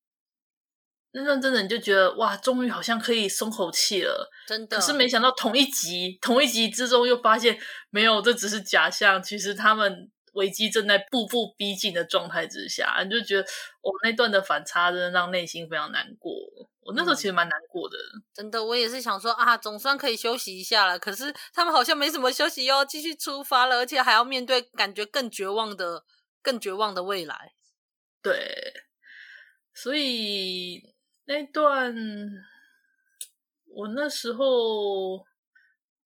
[1.11, 4.29] 那段真的，你就觉得哇，终于好像可以松口气了。
[4.47, 7.57] 真的，可是没想到同一集，同一集之中又发现
[7.89, 9.21] 没有，这只是假象。
[9.21, 10.11] 其实他们。
[10.35, 13.47] 危机正在步步逼近的状态之下，你就觉得
[13.81, 16.33] 我们那段的反差真的让内心非常难过。
[16.85, 20.97] 我那时候其实蛮难过的，嗯，真的，我也是想说啊，总算可以休息一下了。
[20.97, 26.05] 可是他们好像没什么休息，又要继续出发了，而且还要面对感觉更绝望的、
[26.41, 27.53] 更绝望的未来。
[28.21, 28.73] 对，
[29.73, 30.95] 所以
[31.25, 31.93] 那段
[33.65, 35.25] 我那时候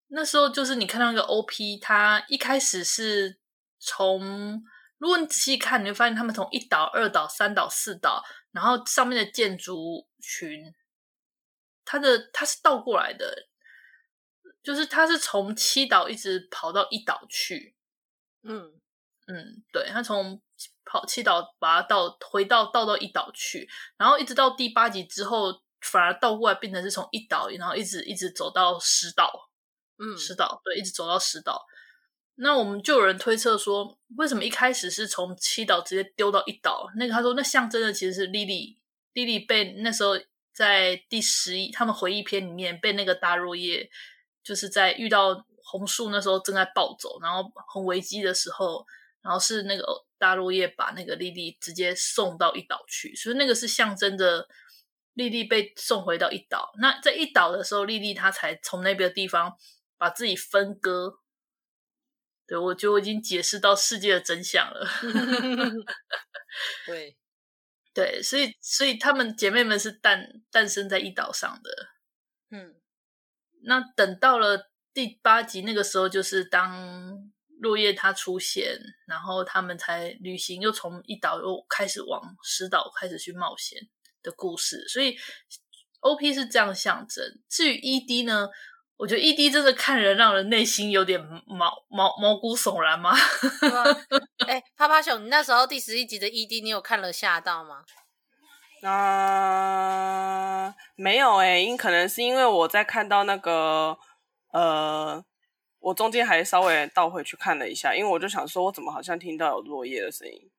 [0.07, 3.37] 那时候就是你看到那个 OP，他一开始是。
[3.81, 4.61] 从
[4.97, 10.73] 如果你仔细看，你会发现他们从一岛、二岛、三岛、四岛，然后上面的建筑群，
[11.85, 13.47] 它的它是倒过来的，
[14.63, 17.75] 就是它是从七岛一直跑到一岛去。
[18.41, 18.79] 嗯
[19.27, 20.41] 嗯，对，它从
[20.85, 29.49] 跑七岛把它倒回到倒到一岛去，然后一直到第八集之后，反而倒过来变成是从一岛，然后一直一直走到十岛，
[29.97, 31.63] 嗯，十岛对，一直走到十岛。
[32.41, 36.89] 那我们就有人推测说，为什么一开始是从七岛直接丢到一岛？
[36.95, 38.77] 那个他说，那象征的其实是莉莉，
[39.11, 40.17] 莉莉被那时候
[40.53, 43.89] 在第十一他们回忆篇里面被那个大落叶，
[44.41, 48.85] 就是在遇到红树那时候正在暴走，然后很危机的时候，
[49.21, 49.85] 然后是那个
[50.17, 54.47] 大落叶把那个莉莉直接送到一岛去，所以那个是象征着
[55.13, 56.71] 莉莉被送回到一岛。
[56.79, 59.57] 那在一岛的时候，莉莉她才从那边的地方
[59.97, 61.19] 把自己分割。
[62.49, 64.83] 对，我觉得我已经解释到世界的真相了。
[66.87, 67.15] 对，
[67.93, 71.89] 对，所以，所以她们姐妹们是诞诞生在一岛上的。
[72.49, 72.73] 嗯，
[73.65, 83.79] 那等到了第八集那个时候，就是当落叶她出现，然后他们才旅行，又从一岛又开始往十岛开始去冒险
[84.23, 84.87] 的故事。
[84.87, 85.15] 所以
[85.99, 87.23] ，OP 是这样象征。
[87.47, 88.49] 至于 ED 呢？
[88.99, 93.15] 我觉得 ED 真的看人让人内心有点毛毛毛骨悚然吗？
[94.45, 97.85] 哎、欸，趴趴熊，你那时候第十一集的 ED 你有看了吓到吗？
[98.83, 103.97] 啊、 呃，没有哎、欸，因可能是因为我在看到那个
[104.51, 105.23] 呃，
[105.79, 110.51] 我中间还稍微倒回去看了一下，因为我就想说，我怎么好像听到有落叶的声音？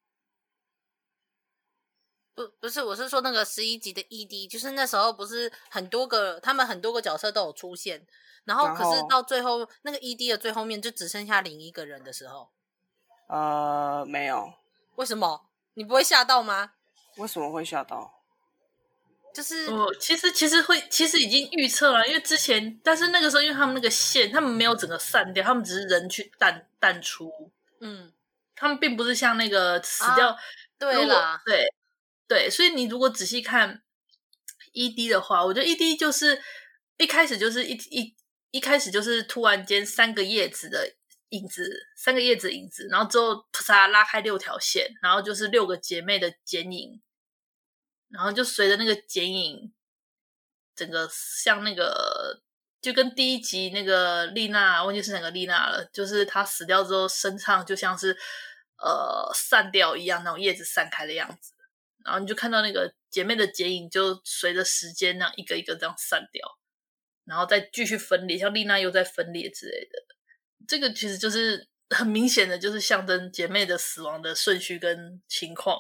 [2.35, 8.07] 不，不是，我是说那个十一集的 ED，就是那时候不是很多个，他们很多个角色都有出现。
[8.45, 12.51] 然后，可是到最后那个 ED 的最后面就只剩下零一个人的时候，
[13.29, 14.55] 呃，没有。
[14.97, 15.47] 为什么？
[15.75, 16.73] 你不会吓到吗？
[17.17, 18.15] 为什么会吓到？
[19.33, 27.33] 就是，哦，其实其实会，其实已经预测了，因为之前，但是那个时候，因为他们那个线，他们没有整个散掉，他们只是人去淡淡出，
[27.79, 28.13] 嗯，
[28.57, 30.37] 他们并不是像那个死掉，啊、
[30.79, 31.73] 对啦，对
[32.27, 33.83] 对，所以你如果仔细看
[34.73, 36.43] ED 的话，我觉得 ED 就是
[36.99, 38.17] 一开始就是一一。
[38.51, 40.95] 一开始就是突然间三个叶子的
[41.31, 47.01] 影子，三个叶子影子，然后之后啪拉开六条线，然后就是六个姐妹的剪影，
[48.09, 49.73] 然后就随着那个剪影，
[50.75, 52.43] 整个像那个
[52.83, 58.19] 就跟第一集那个丽娜，忘记是哪个丽娜了，就是她死掉之后身上就像是
[58.79, 61.53] 呃散掉一样，那种叶子散开的样子，
[62.05, 66.60] 然后你就看到那个姐妹的剪影就随着时间那样一个一个这样散掉。
[67.31, 69.99] 然后再继续分裂，像丽娜又在分裂之类的，
[70.69, 75.79] 这个其实就是很明显的，就是象征姐妹的死亡的顺序跟情况。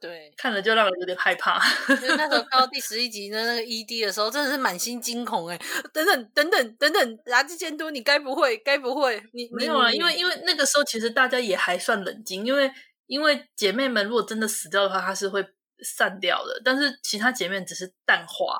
[0.00, 1.60] 对，看了就让人有点害怕。
[1.88, 5.58] 那时候看到第十一集的那个 ED 的时候，真的是满心惊恐哎！
[5.92, 9.90] 等等等等等等，垃圾监督，你该不会该不会你没有啊？
[9.90, 12.70] 因为因为那个时候其实大家也还算冷静，因为
[13.06, 15.44] 因为姐妹们如果真的死掉的话，她是会
[15.82, 18.56] 散掉的，但是其他姐妹只是淡化。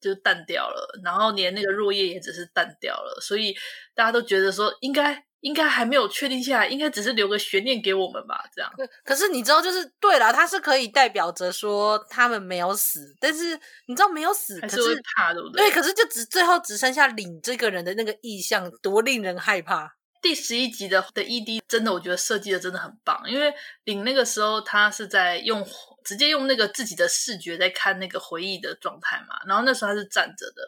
[0.00, 3.54] 就淡掉了，然后连那个落叶也只是淡掉了，所以
[3.94, 8.70] 大家都觉得说应该应该还没有确定下来，应该只是留个悬念给我们吧，这样。
[9.04, 15.68] 可是你知道，就是对了，它是可以代表着说他们没有死，但是你知道没有死，还是会怕，对不对？
[15.68, 19.94] 对，可是就只最后只剩下领这个人的那个意象，多令人害怕。
[20.20, 25.64] 第十一集的的 ED 真的，我觉得设计的真的很棒，因为领那个时候他是在用
[26.08, 30.62] 直接用那个自己的视觉在看那个回忆的状态嘛，然后那时候他是站着的，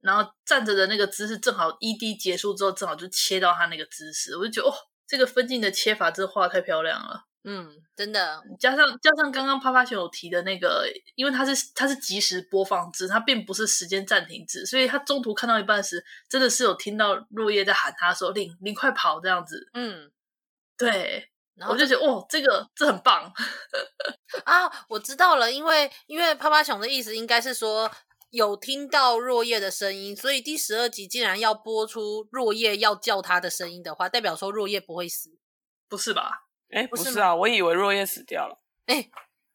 [0.00, 4.72] 然后站着的那个姿势正好 ED 结束之后正好就切到他那个姿势，我就觉得哦，
[5.04, 7.24] 这个分镜的切法真的画得太漂亮了。
[7.46, 19.68] 嗯，真的，加上加上刚刚啪啪熊有提的那个，因为它是它是即时播放制，它并不是时间暂停制，所以他中途看到一半时，真的是有听到落叶在喊他说：“林林，快跑！”这样子。
[19.74, 20.10] 嗯，
[20.78, 23.32] 对，然后我就觉得哦，这个这很棒
[24.44, 24.70] 啊！
[24.88, 27.90] 我知道了，因为因为趴趴熊的意思应该是说
[28.30, 35.30] 有听到若叶的声音，所以第十二集竟然要播出若叶要叫他的声音的话，代表说若叶不会死，
[35.88, 36.46] 不是吧？
[36.70, 38.60] 哎，不是啊，我以为若叶死掉了。
[38.86, 39.08] 哎，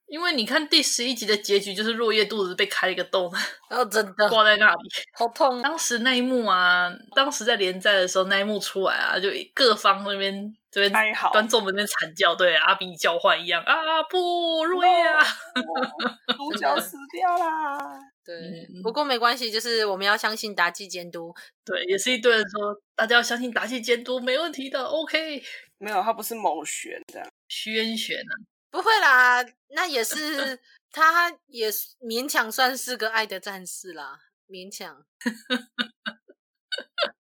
[0.09, 3.31] 因为你看第十一集的结局，就是落叶肚子被开了一个洞，
[3.69, 5.61] 然后真的挂在那里，好痛。
[5.61, 10.91] 当时那一幕啊，当时在连载的时候，那一幕出来啊，就各方那边这边
[11.31, 13.75] 观众们那边惨叫，对，阿比交换一样啊，
[14.09, 15.23] 不，落叶啊，
[16.35, 17.77] 主 角死掉啦。
[18.25, 21.33] 对，不过没关系，就是我们要相信达纪监督。
[21.65, 25.41] 对，也是一堆人说，大家要相信达纪监督，没问题的，OK。
[25.79, 28.33] 没有，他不是某玄这样，轩玄啊，
[28.71, 30.59] 不会啦，那也是，
[30.91, 35.05] 他也勉强算是个爱的战士啦，勉强。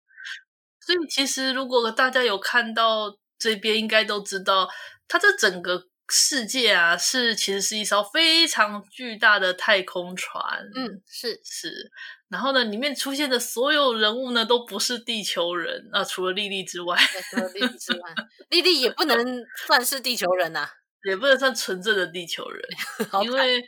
[0.80, 4.68] 所以其实如果大家有看到这边，应该都知道，
[5.06, 10.42] 他这整个世界啊，是其实是一艘非常巨大的太空船。
[10.74, 11.90] 嗯，是是。
[12.28, 16.96] 然后呢，里面出现的所有人物呢，都不是地球人啊，除了莉莉之外。
[17.30, 18.14] 除了莉莉之外，
[18.50, 20.70] 莉莉也不能算是地球人呐、啊，
[21.04, 22.62] 也不能算纯正的地球人，
[23.24, 23.62] 因为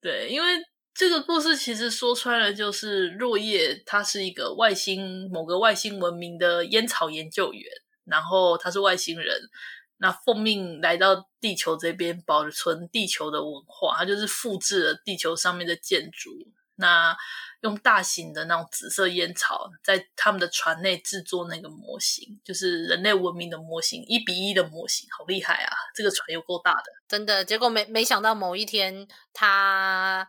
[0.00, 0.48] 对，因为
[0.94, 7.64] 这个故事其实说穿了，就是落叶他是一个外星某个外星文明的烟草研究员，
[8.04, 9.40] 然后他是外星人。
[9.98, 16.30] 那奉命来到地球这边保存地球的文化，他就是复制了地球上面的建筑，
[16.76, 17.16] 那
[17.60, 25.72] 用大型的那种紫色烟草在他们的船内制作那个模型，就是人类文明的模型，一比一的模型，好厉害啊！
[25.94, 27.44] 这个船有够大的，真的。
[27.44, 30.28] 结果没没想到某一天他。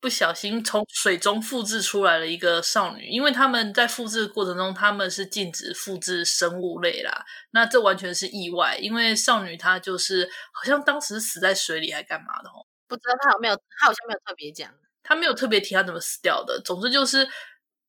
[0.00, 7.24] 不小心从水中复制出来了一个少女，因为他们在复制的过程中，他们是禁止复制生物类啦。
[7.52, 12.66] 那这完全是意外，因为少女她就是好像当时死在水里还干嘛的哦？
[12.86, 14.70] 不知道他有没有，他好像没有特别讲，
[15.04, 16.60] 她没有特别提他怎么死掉的。
[16.60, 17.28] 总之就是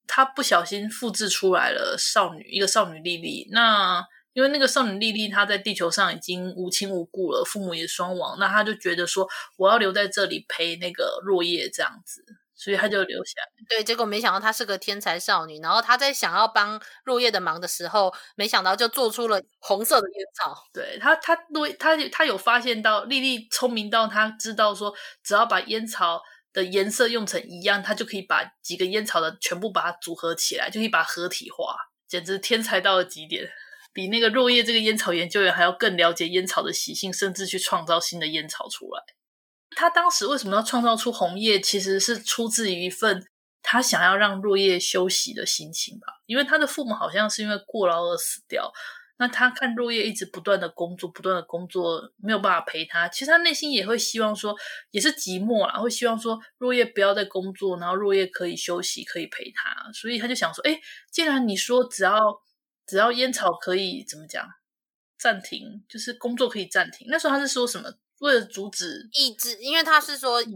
[0.06, 3.48] 他不小心复制出来了少女，一个少女莉莉。
[3.52, 12.22] 那因为那个少女莉莉她在地球上已经无亲无故了，父母也双亡，那她就觉得说我要留在这里陪那个落叶这样子，
[12.54, 13.66] 所以她就留下来。
[13.70, 20.68] 对，结果没想到她是个天才少女，然后她在想要帮落叶的忙的时候，没想到就做出了红色的烟草。
[20.74, 24.94] 对，她，她落她她有发现到莉莉聪明到她知道说，
[25.24, 26.22] 只要把烟草
[26.56, 31.76] 的颜色用成一样，他就可以把几个烟草的全部把它组合起来，就可以把它合体化，
[32.08, 33.52] 简直天才到了极点。
[33.94, 39.04] 比那个落叶这个烟草研究员还要更了解烟草的习性，甚至去创造新的烟草出来。
[39.76, 41.60] 他当时为什么要创造出红叶？
[41.60, 43.26] 其实是出自于一份
[43.62, 46.08] 他想要让落叶休息的心情吧。
[46.26, 48.72] 因为他的父母好像是因为过劳而死掉，
[49.18, 53.08] 那他看落叶一直不断的工作，不断的工作，没有办法陪他。
[53.10, 54.56] 其实他内心也会希望说，
[54.92, 59.92] 也是寂寞啦，会希望说落叶不要再工作，然后落叶可以休息，可以陪他。
[59.94, 60.80] 所以他就想说，哎，
[61.12, 62.20] 既然你说只要
[62.86, 64.46] 只要烟草可以怎么讲
[65.18, 67.08] 暂停，就是工作可以暂停。
[67.10, 67.90] 那时候他是说什么？
[68.20, 70.52] 为了阻止抑制，因为他是说烟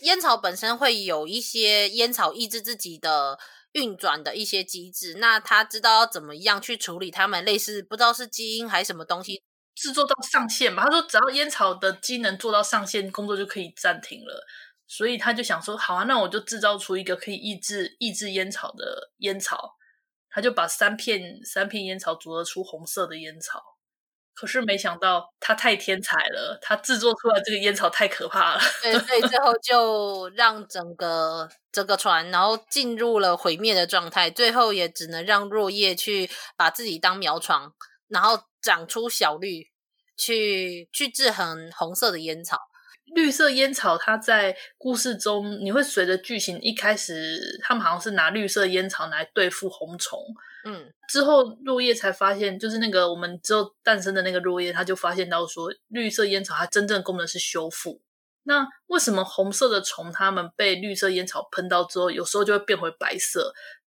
[0.00, 3.38] 烟草本身会有一些烟草抑制自己的
[3.74, 5.14] 运转的一些机制。
[5.18, 9.40] 那他知道要怎么样去处理他们，类似不知道是基因还是什么东西
[9.76, 10.84] 制作到上限嘛？
[10.84, 14.44] 他说只要烟草的机能做到上限，工作就可以暂停了。
[14.86, 19.76] 所以他就想说，好啊，那我就制造出一个可以抑制抑制烟草的烟草。
[20.30, 23.62] 他就把三片三片烟草组合出红色的烟草，
[24.34, 28.60] 可是没想到他太天才了，他制作出来这个烟草太可怕了。
[28.82, 37.72] 对，所以最后就让整个整个船，然后进入了毁灭的状态，最后也只能让若叶去把自己当苗床，
[38.08, 39.70] 然后长出小绿，
[40.16, 42.58] 去去制衡红色的烟草。
[43.14, 50.18] 绿色烟草，它在故事中，你会随着剧情一开始，他们好像是拿绿色烟草来对付红虫，
[50.64, 58.00] 嗯，之后落叶才发现，就是那个我们之后诞生的那个落叶，他就发现到说，绿色烟草它真正功能是修复。
[58.44, 63.52] 那为什么红色的虫它们被绿色烟草喷到之后，有时候就会变回白色？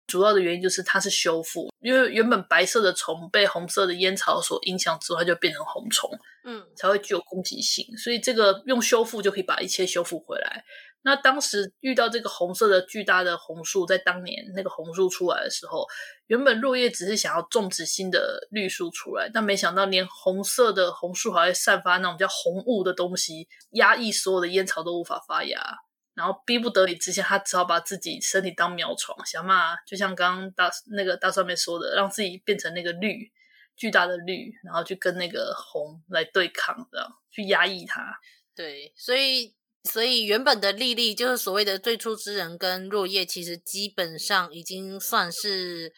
[0.08, 6.10] 主要的原因就是它是修复，因为原本白色的虫被红色的烟草所影响之后，它就变成红虫，
[6.46, 7.86] 嗯，才会具有攻击性。
[7.96, 10.64] 所以这个用修复就可以把一切修复回来。
[11.02, 15.86] 那当时遇到这个红色的巨大的红树，在当年那个红树出来的时候，
[16.28, 25.78] 原本落叶只是想要种植新的绿树出来，但没想到连红色的红树还会散发那种叫红雾的东西，压抑所有的烟草都无法发芽。
[26.16, 33.32] 然后逼不得已之下，他只好把自己身体当苗床，想嘛，就像刚刚大那个大蒜妹说的，让自己变成那个绿，
[33.78, 38.20] 巨大的绿，然后去跟那个红来对抗，这样去压抑它。
[38.54, 39.56] 对，所以
[39.92, 45.94] 所以原本的莉莉就是所谓的最初之人，跟落叶其实基本上已经算是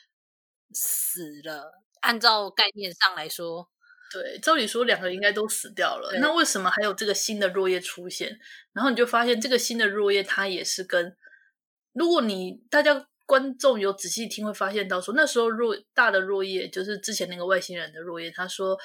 [0.72, 1.84] 死了。
[2.00, 3.70] 按照概念上来说。
[4.14, 8.38] 对，照理说两个应该都死掉了，那为什么还有这个新的落叶出现？
[8.74, 11.16] 然后你就发现这个新的落叶，它也是跟，
[11.94, 18.78] 如果你大家观众有仔细听，会发现到说那时候落大的落叶就是之前那个外星人的落叶，他说，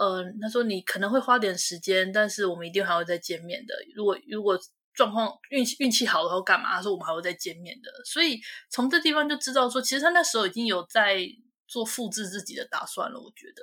[0.00, 3.74] 呃，他说你可能会花点时间，但是我们一定还会再见面的。
[3.94, 4.58] 如果如果
[4.94, 6.76] 状况运气运气好的话，干嘛？
[6.76, 7.90] 他说我们还会再见面的。
[8.06, 8.40] 所以
[8.70, 11.18] 从这地方就知道说，其实他那时候已经有在
[11.68, 13.62] 做复制自己的打算了，我觉得。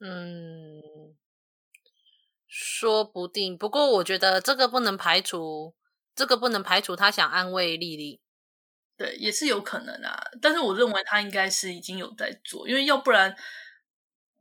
[0.00, 1.14] 嗯，
[2.48, 3.58] 说不定。
[3.58, 5.74] 不过我觉得这个不能排除，
[6.14, 8.22] 这个不能排除他想安慰丽丽。
[8.96, 10.18] 对，也是有可能啊。
[10.40, 13.36] 但是我认为他应该是已经有在做，因为要不然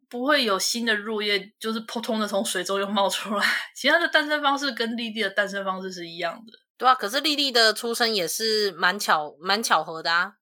[0.10, 3.46] 不会有新的入叶，就是扑通的从水中又冒出来。
[3.76, 6.54] 其他的诞生方式跟莉莉的诞生方式是一样的。
[6.78, 10.34] 对啊，可是莉莉的出生也是蛮巧蛮巧合的啊。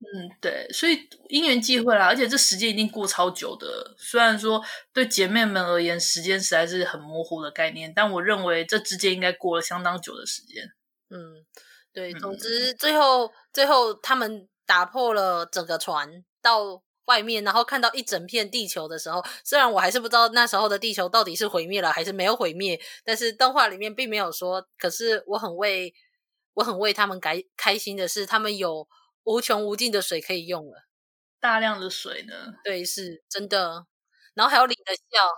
[0.00, 3.96] 嗯，对，所以因缘际会啦，而且这时间一定过超久的。
[3.98, 4.62] 虽然说
[4.92, 10.62] 对姐妹们而言，时间实在是很模糊的概念，但我认为这之间应该过了相当久的时间。
[11.10, 11.44] 嗯，
[11.92, 24.66] 对，总之最后、嗯、最后他们打破了整个船到外面，然后看到一整片地球的时候，虽然我还是不知道那时候的地球到底是毁灭了还是没有毁灭，但是动画里面并没有说。
[24.78, 25.92] 可是我很为
[26.54, 28.88] 我很为他们开开心的是，他们有。
[29.24, 30.86] 无穷无尽的水可以用了，
[31.38, 32.32] 大量的水呢？
[32.64, 33.84] 对，是真的。
[34.32, 35.28] 然后还有领的笑，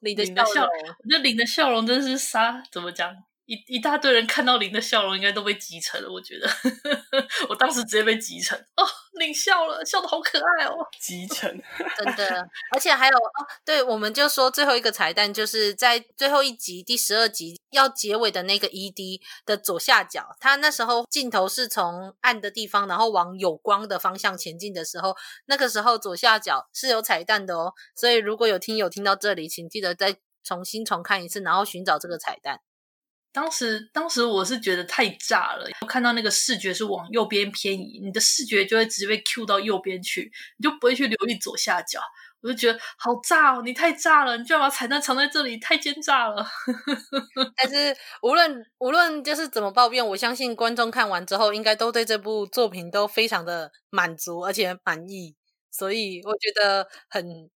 [0.00, 3.16] 领的笑容，我觉得领的笑容真是杀，怎么讲？
[3.46, 6.10] 一一大堆人看到林的笑容，应该都被集成了。
[6.10, 6.48] 我觉得，
[7.48, 8.84] 我当时直接被集成哦，
[9.18, 11.50] 林笑了，笑的好可爱哦，集成，
[11.96, 12.48] 真的。
[12.72, 25.14] 而且还有哦，对，我们就说最后一个彩蛋，就是在最后一集第十二集要结尾的那个 ED 的左下角，他那时候镜头是从暗的地方，然后往有光的方向前进的时候，
[25.46, 27.74] 那个时候左下角是有彩蛋的哦。
[27.94, 32.60] 所以如果有听友听到这里，请记得再重新重看一次，然后寻找这个彩蛋。
[33.34, 35.68] 当时，当时我是觉得太炸了。
[35.80, 42.00] 我看到那个视觉是往右边偏移，你的视觉就会直接被 Q 到右边去，你就不会去留意左下角。
[42.40, 46.46] 我就觉得好炸哦，你太炸了，你居然把彩蛋藏在这里，太奸诈了。
[47.56, 55.34] 但是无论无论就是怎么抱怨，我相信观众看完之后，应该都对这部作品都非常的满足，而且满意。
[55.72, 57.50] 所以我觉得很。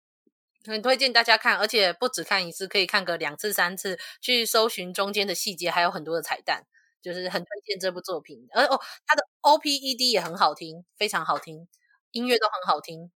[0.67, 6.65] 很推荐大家看，而且不止看一次，可以看个两次、三次，去搜寻中间的细节，还有很多的彩蛋，
[7.03, 8.47] 就是很推荐这部作品。
[8.53, 11.69] 而哦，它的 OPED 也很好听，非常好听，
[12.13, 13.11] 音乐都很好听。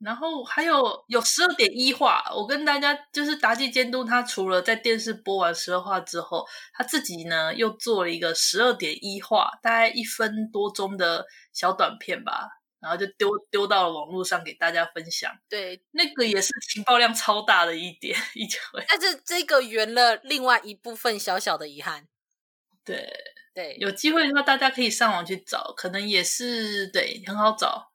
[0.00, 12.63] 然后还有有十二点一话，我跟大家就是达纪监督，他除了在电视播完十二话之后，他自己呢又做了一个十二点一话，大概一分多钟的小短片吧。
[12.84, 15.32] 然后就丢丢到了网络上给大家分享。
[15.48, 18.84] 对，那个也是情报量超大的一点 一回。
[18.86, 22.06] 但是这个圆了另外一部分小小的遗憾。
[22.84, 23.10] 对
[23.54, 27.92] 对，有机会的话大家可以上网去找，可能也是对很好找。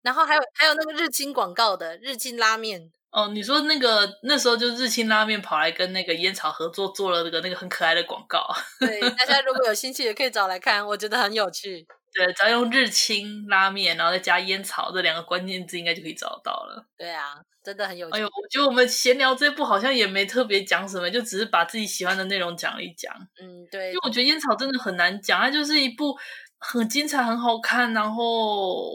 [0.00, 2.90] 然后还有还有那个日清广告的日清拉面。
[3.10, 8.42] 哦，你说那个那时候就日清拉面跑来跟那个烟草合作做了那个那个很可爱的广告。
[8.80, 11.86] 对，大家如果有兴趣也可以找来看，我觉得很有趣。
[12.14, 16.86] 对，只要用日清拉面，然后再加烟草这两个关键字，应该就可以找到了。
[16.96, 18.16] 对啊，真的很有趣。
[18.16, 23.14] 哎呦，我觉得我们闲聊这部好像也没特别讲什么，就只是把自己喜欢的内容讲了一讲。
[23.40, 23.88] 嗯，对。
[23.88, 26.16] 因为我觉得烟草真的很难讲，它就是一部
[26.58, 28.92] 很精彩、很好看，然后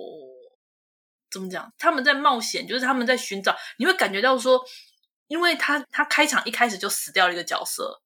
[1.31, 1.73] 怎么讲？
[1.79, 4.63] 他们在冒险，就是他们在寻找，你会感觉到说，
[5.27, 8.01] 因为他他开场一开始就死掉了一个角色。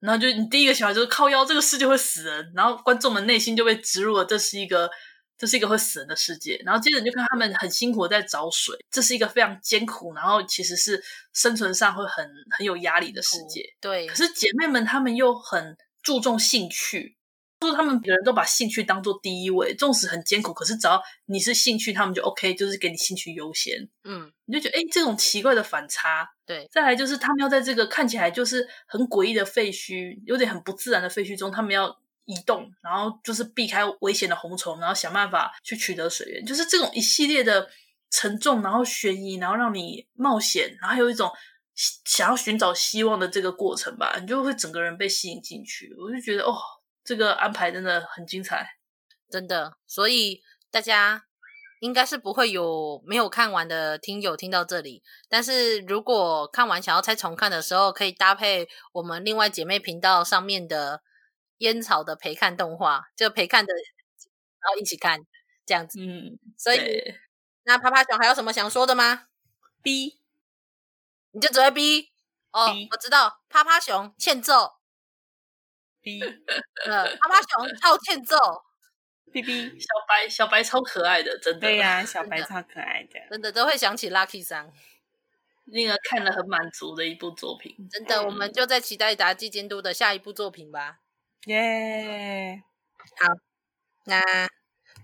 [0.00, 4.90] 然后就你第一个想法就是靠腰，这个世界会死人，然后观众们内心就被植入了这是一个
[5.38, 12.26] 这是一个会死人的世界，然后接着你就看他们很辛苦在找水，这是一个非常艰苦，然后其实是生存上会很
[12.56, 13.62] 很有压力的世界。
[13.80, 17.16] 对，可是姐妹们她们又很注重兴趣。
[17.60, 23.86] 就是他们每个人都把兴趣当做第一位，纵使很艰苦，可是只要你是兴趣，他们就 OK，就是给你兴趣优先。
[24.04, 26.26] 嗯，你就觉得哎，这种奇怪的反差。
[26.46, 37.68] 对，再来就是他们要在这个看起来就是很诡异的废墟，有点很不自然的废墟中，他们要移动，然后就是避开危险的红虫，然后想办法去取得水源，就是这种一系列的
[38.10, 41.30] 沉重，然后悬疑，然后让你冒险，然后还有一种
[41.76, 45.94] 想要寻找希望的这个过程吧，你就会整个人被吸引进去。
[45.98, 46.56] 我就觉得哦。
[47.10, 48.64] 这个安排真的很精彩，
[49.28, 50.40] 真的，所以
[50.70, 51.24] 大家
[51.80, 55.02] 应该是不会有没有看完的听友听到这里。
[55.28, 61.02] 但是如果看完想要再重看的时候，可以搭配我们另外姐妹频道上面的
[61.58, 65.18] 烟草的陪看动画，就陪看的，然后一起看
[65.66, 65.98] 这样子。
[66.00, 67.12] 嗯，所以
[67.64, 69.24] 那趴趴熊还有什么想说的吗
[69.82, 70.20] ？B，
[71.32, 72.12] 你就只会 B
[72.52, 74.79] 哦我知道，趴趴熊欠揍。
[76.02, 76.20] B，
[76.86, 78.36] 呃， 阿巴熊超欠揍
[79.32, 81.60] ，B B，小白小白超可爱的，真的。
[81.60, 84.72] 对呀、啊，小白超可爱的，真的都会想起 Lucky 桑，
[85.66, 87.76] 那个看了很满足的一部作品。
[87.90, 91.00] 真的，我们就在期待达纪监督的下一部作品吧。
[91.46, 92.62] 耶、
[93.18, 93.34] 好，
[94.06, 94.20] 那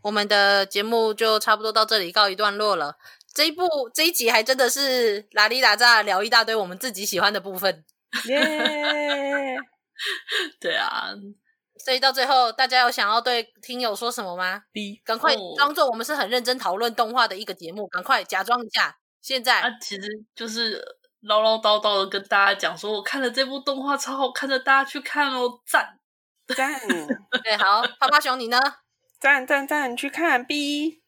[0.03, 2.97] 我们的节目就差不多到这里告一段落了。
[3.33, 7.85] 这一部这一集还真的是拉里打炸聊一大堆我们自己喜欢的部分。
[8.29, 9.59] 耶！
[10.61, 11.11] 对啊，
[11.85, 20.83] 所以到最后，大家有想要对听友说什么吗？B，赶快装作我们是很认真讨论动画的一个节目，赶快假装一下，现在啊，其实就是
[21.21, 25.99] 唠唠叨叨的跟大家讲说，我看了这部动画超好看的，大家去看哦，赞
[26.55, 26.81] 赞。
[27.43, 28.61] 对，好，泡泡熊你呢？
[29.19, 31.06] 赞赞赞，去看 B。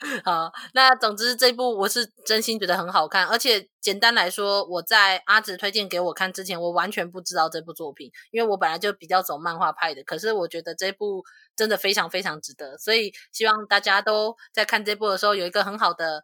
[0.24, 10.04] 好，那总之这部我是真心觉得很好看，而且简单来说，我在阿直推荐给我看之前，我完全不知道这部作品，因为我本来就比较走漫画派的。
[10.04, 11.24] 可是我觉得这部
[11.56, 16.22] 真的非常非常值得，所以希望大家都在看这部的时候有一个很好的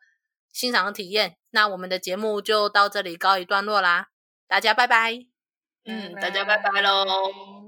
[0.52, 1.36] 欣赏的体验。
[1.50, 4.06] 那我们的节目就到这里告一段落啦，
[4.46, 5.26] 大家拜拜。
[5.84, 7.63] 嗯，大家拜拜喽。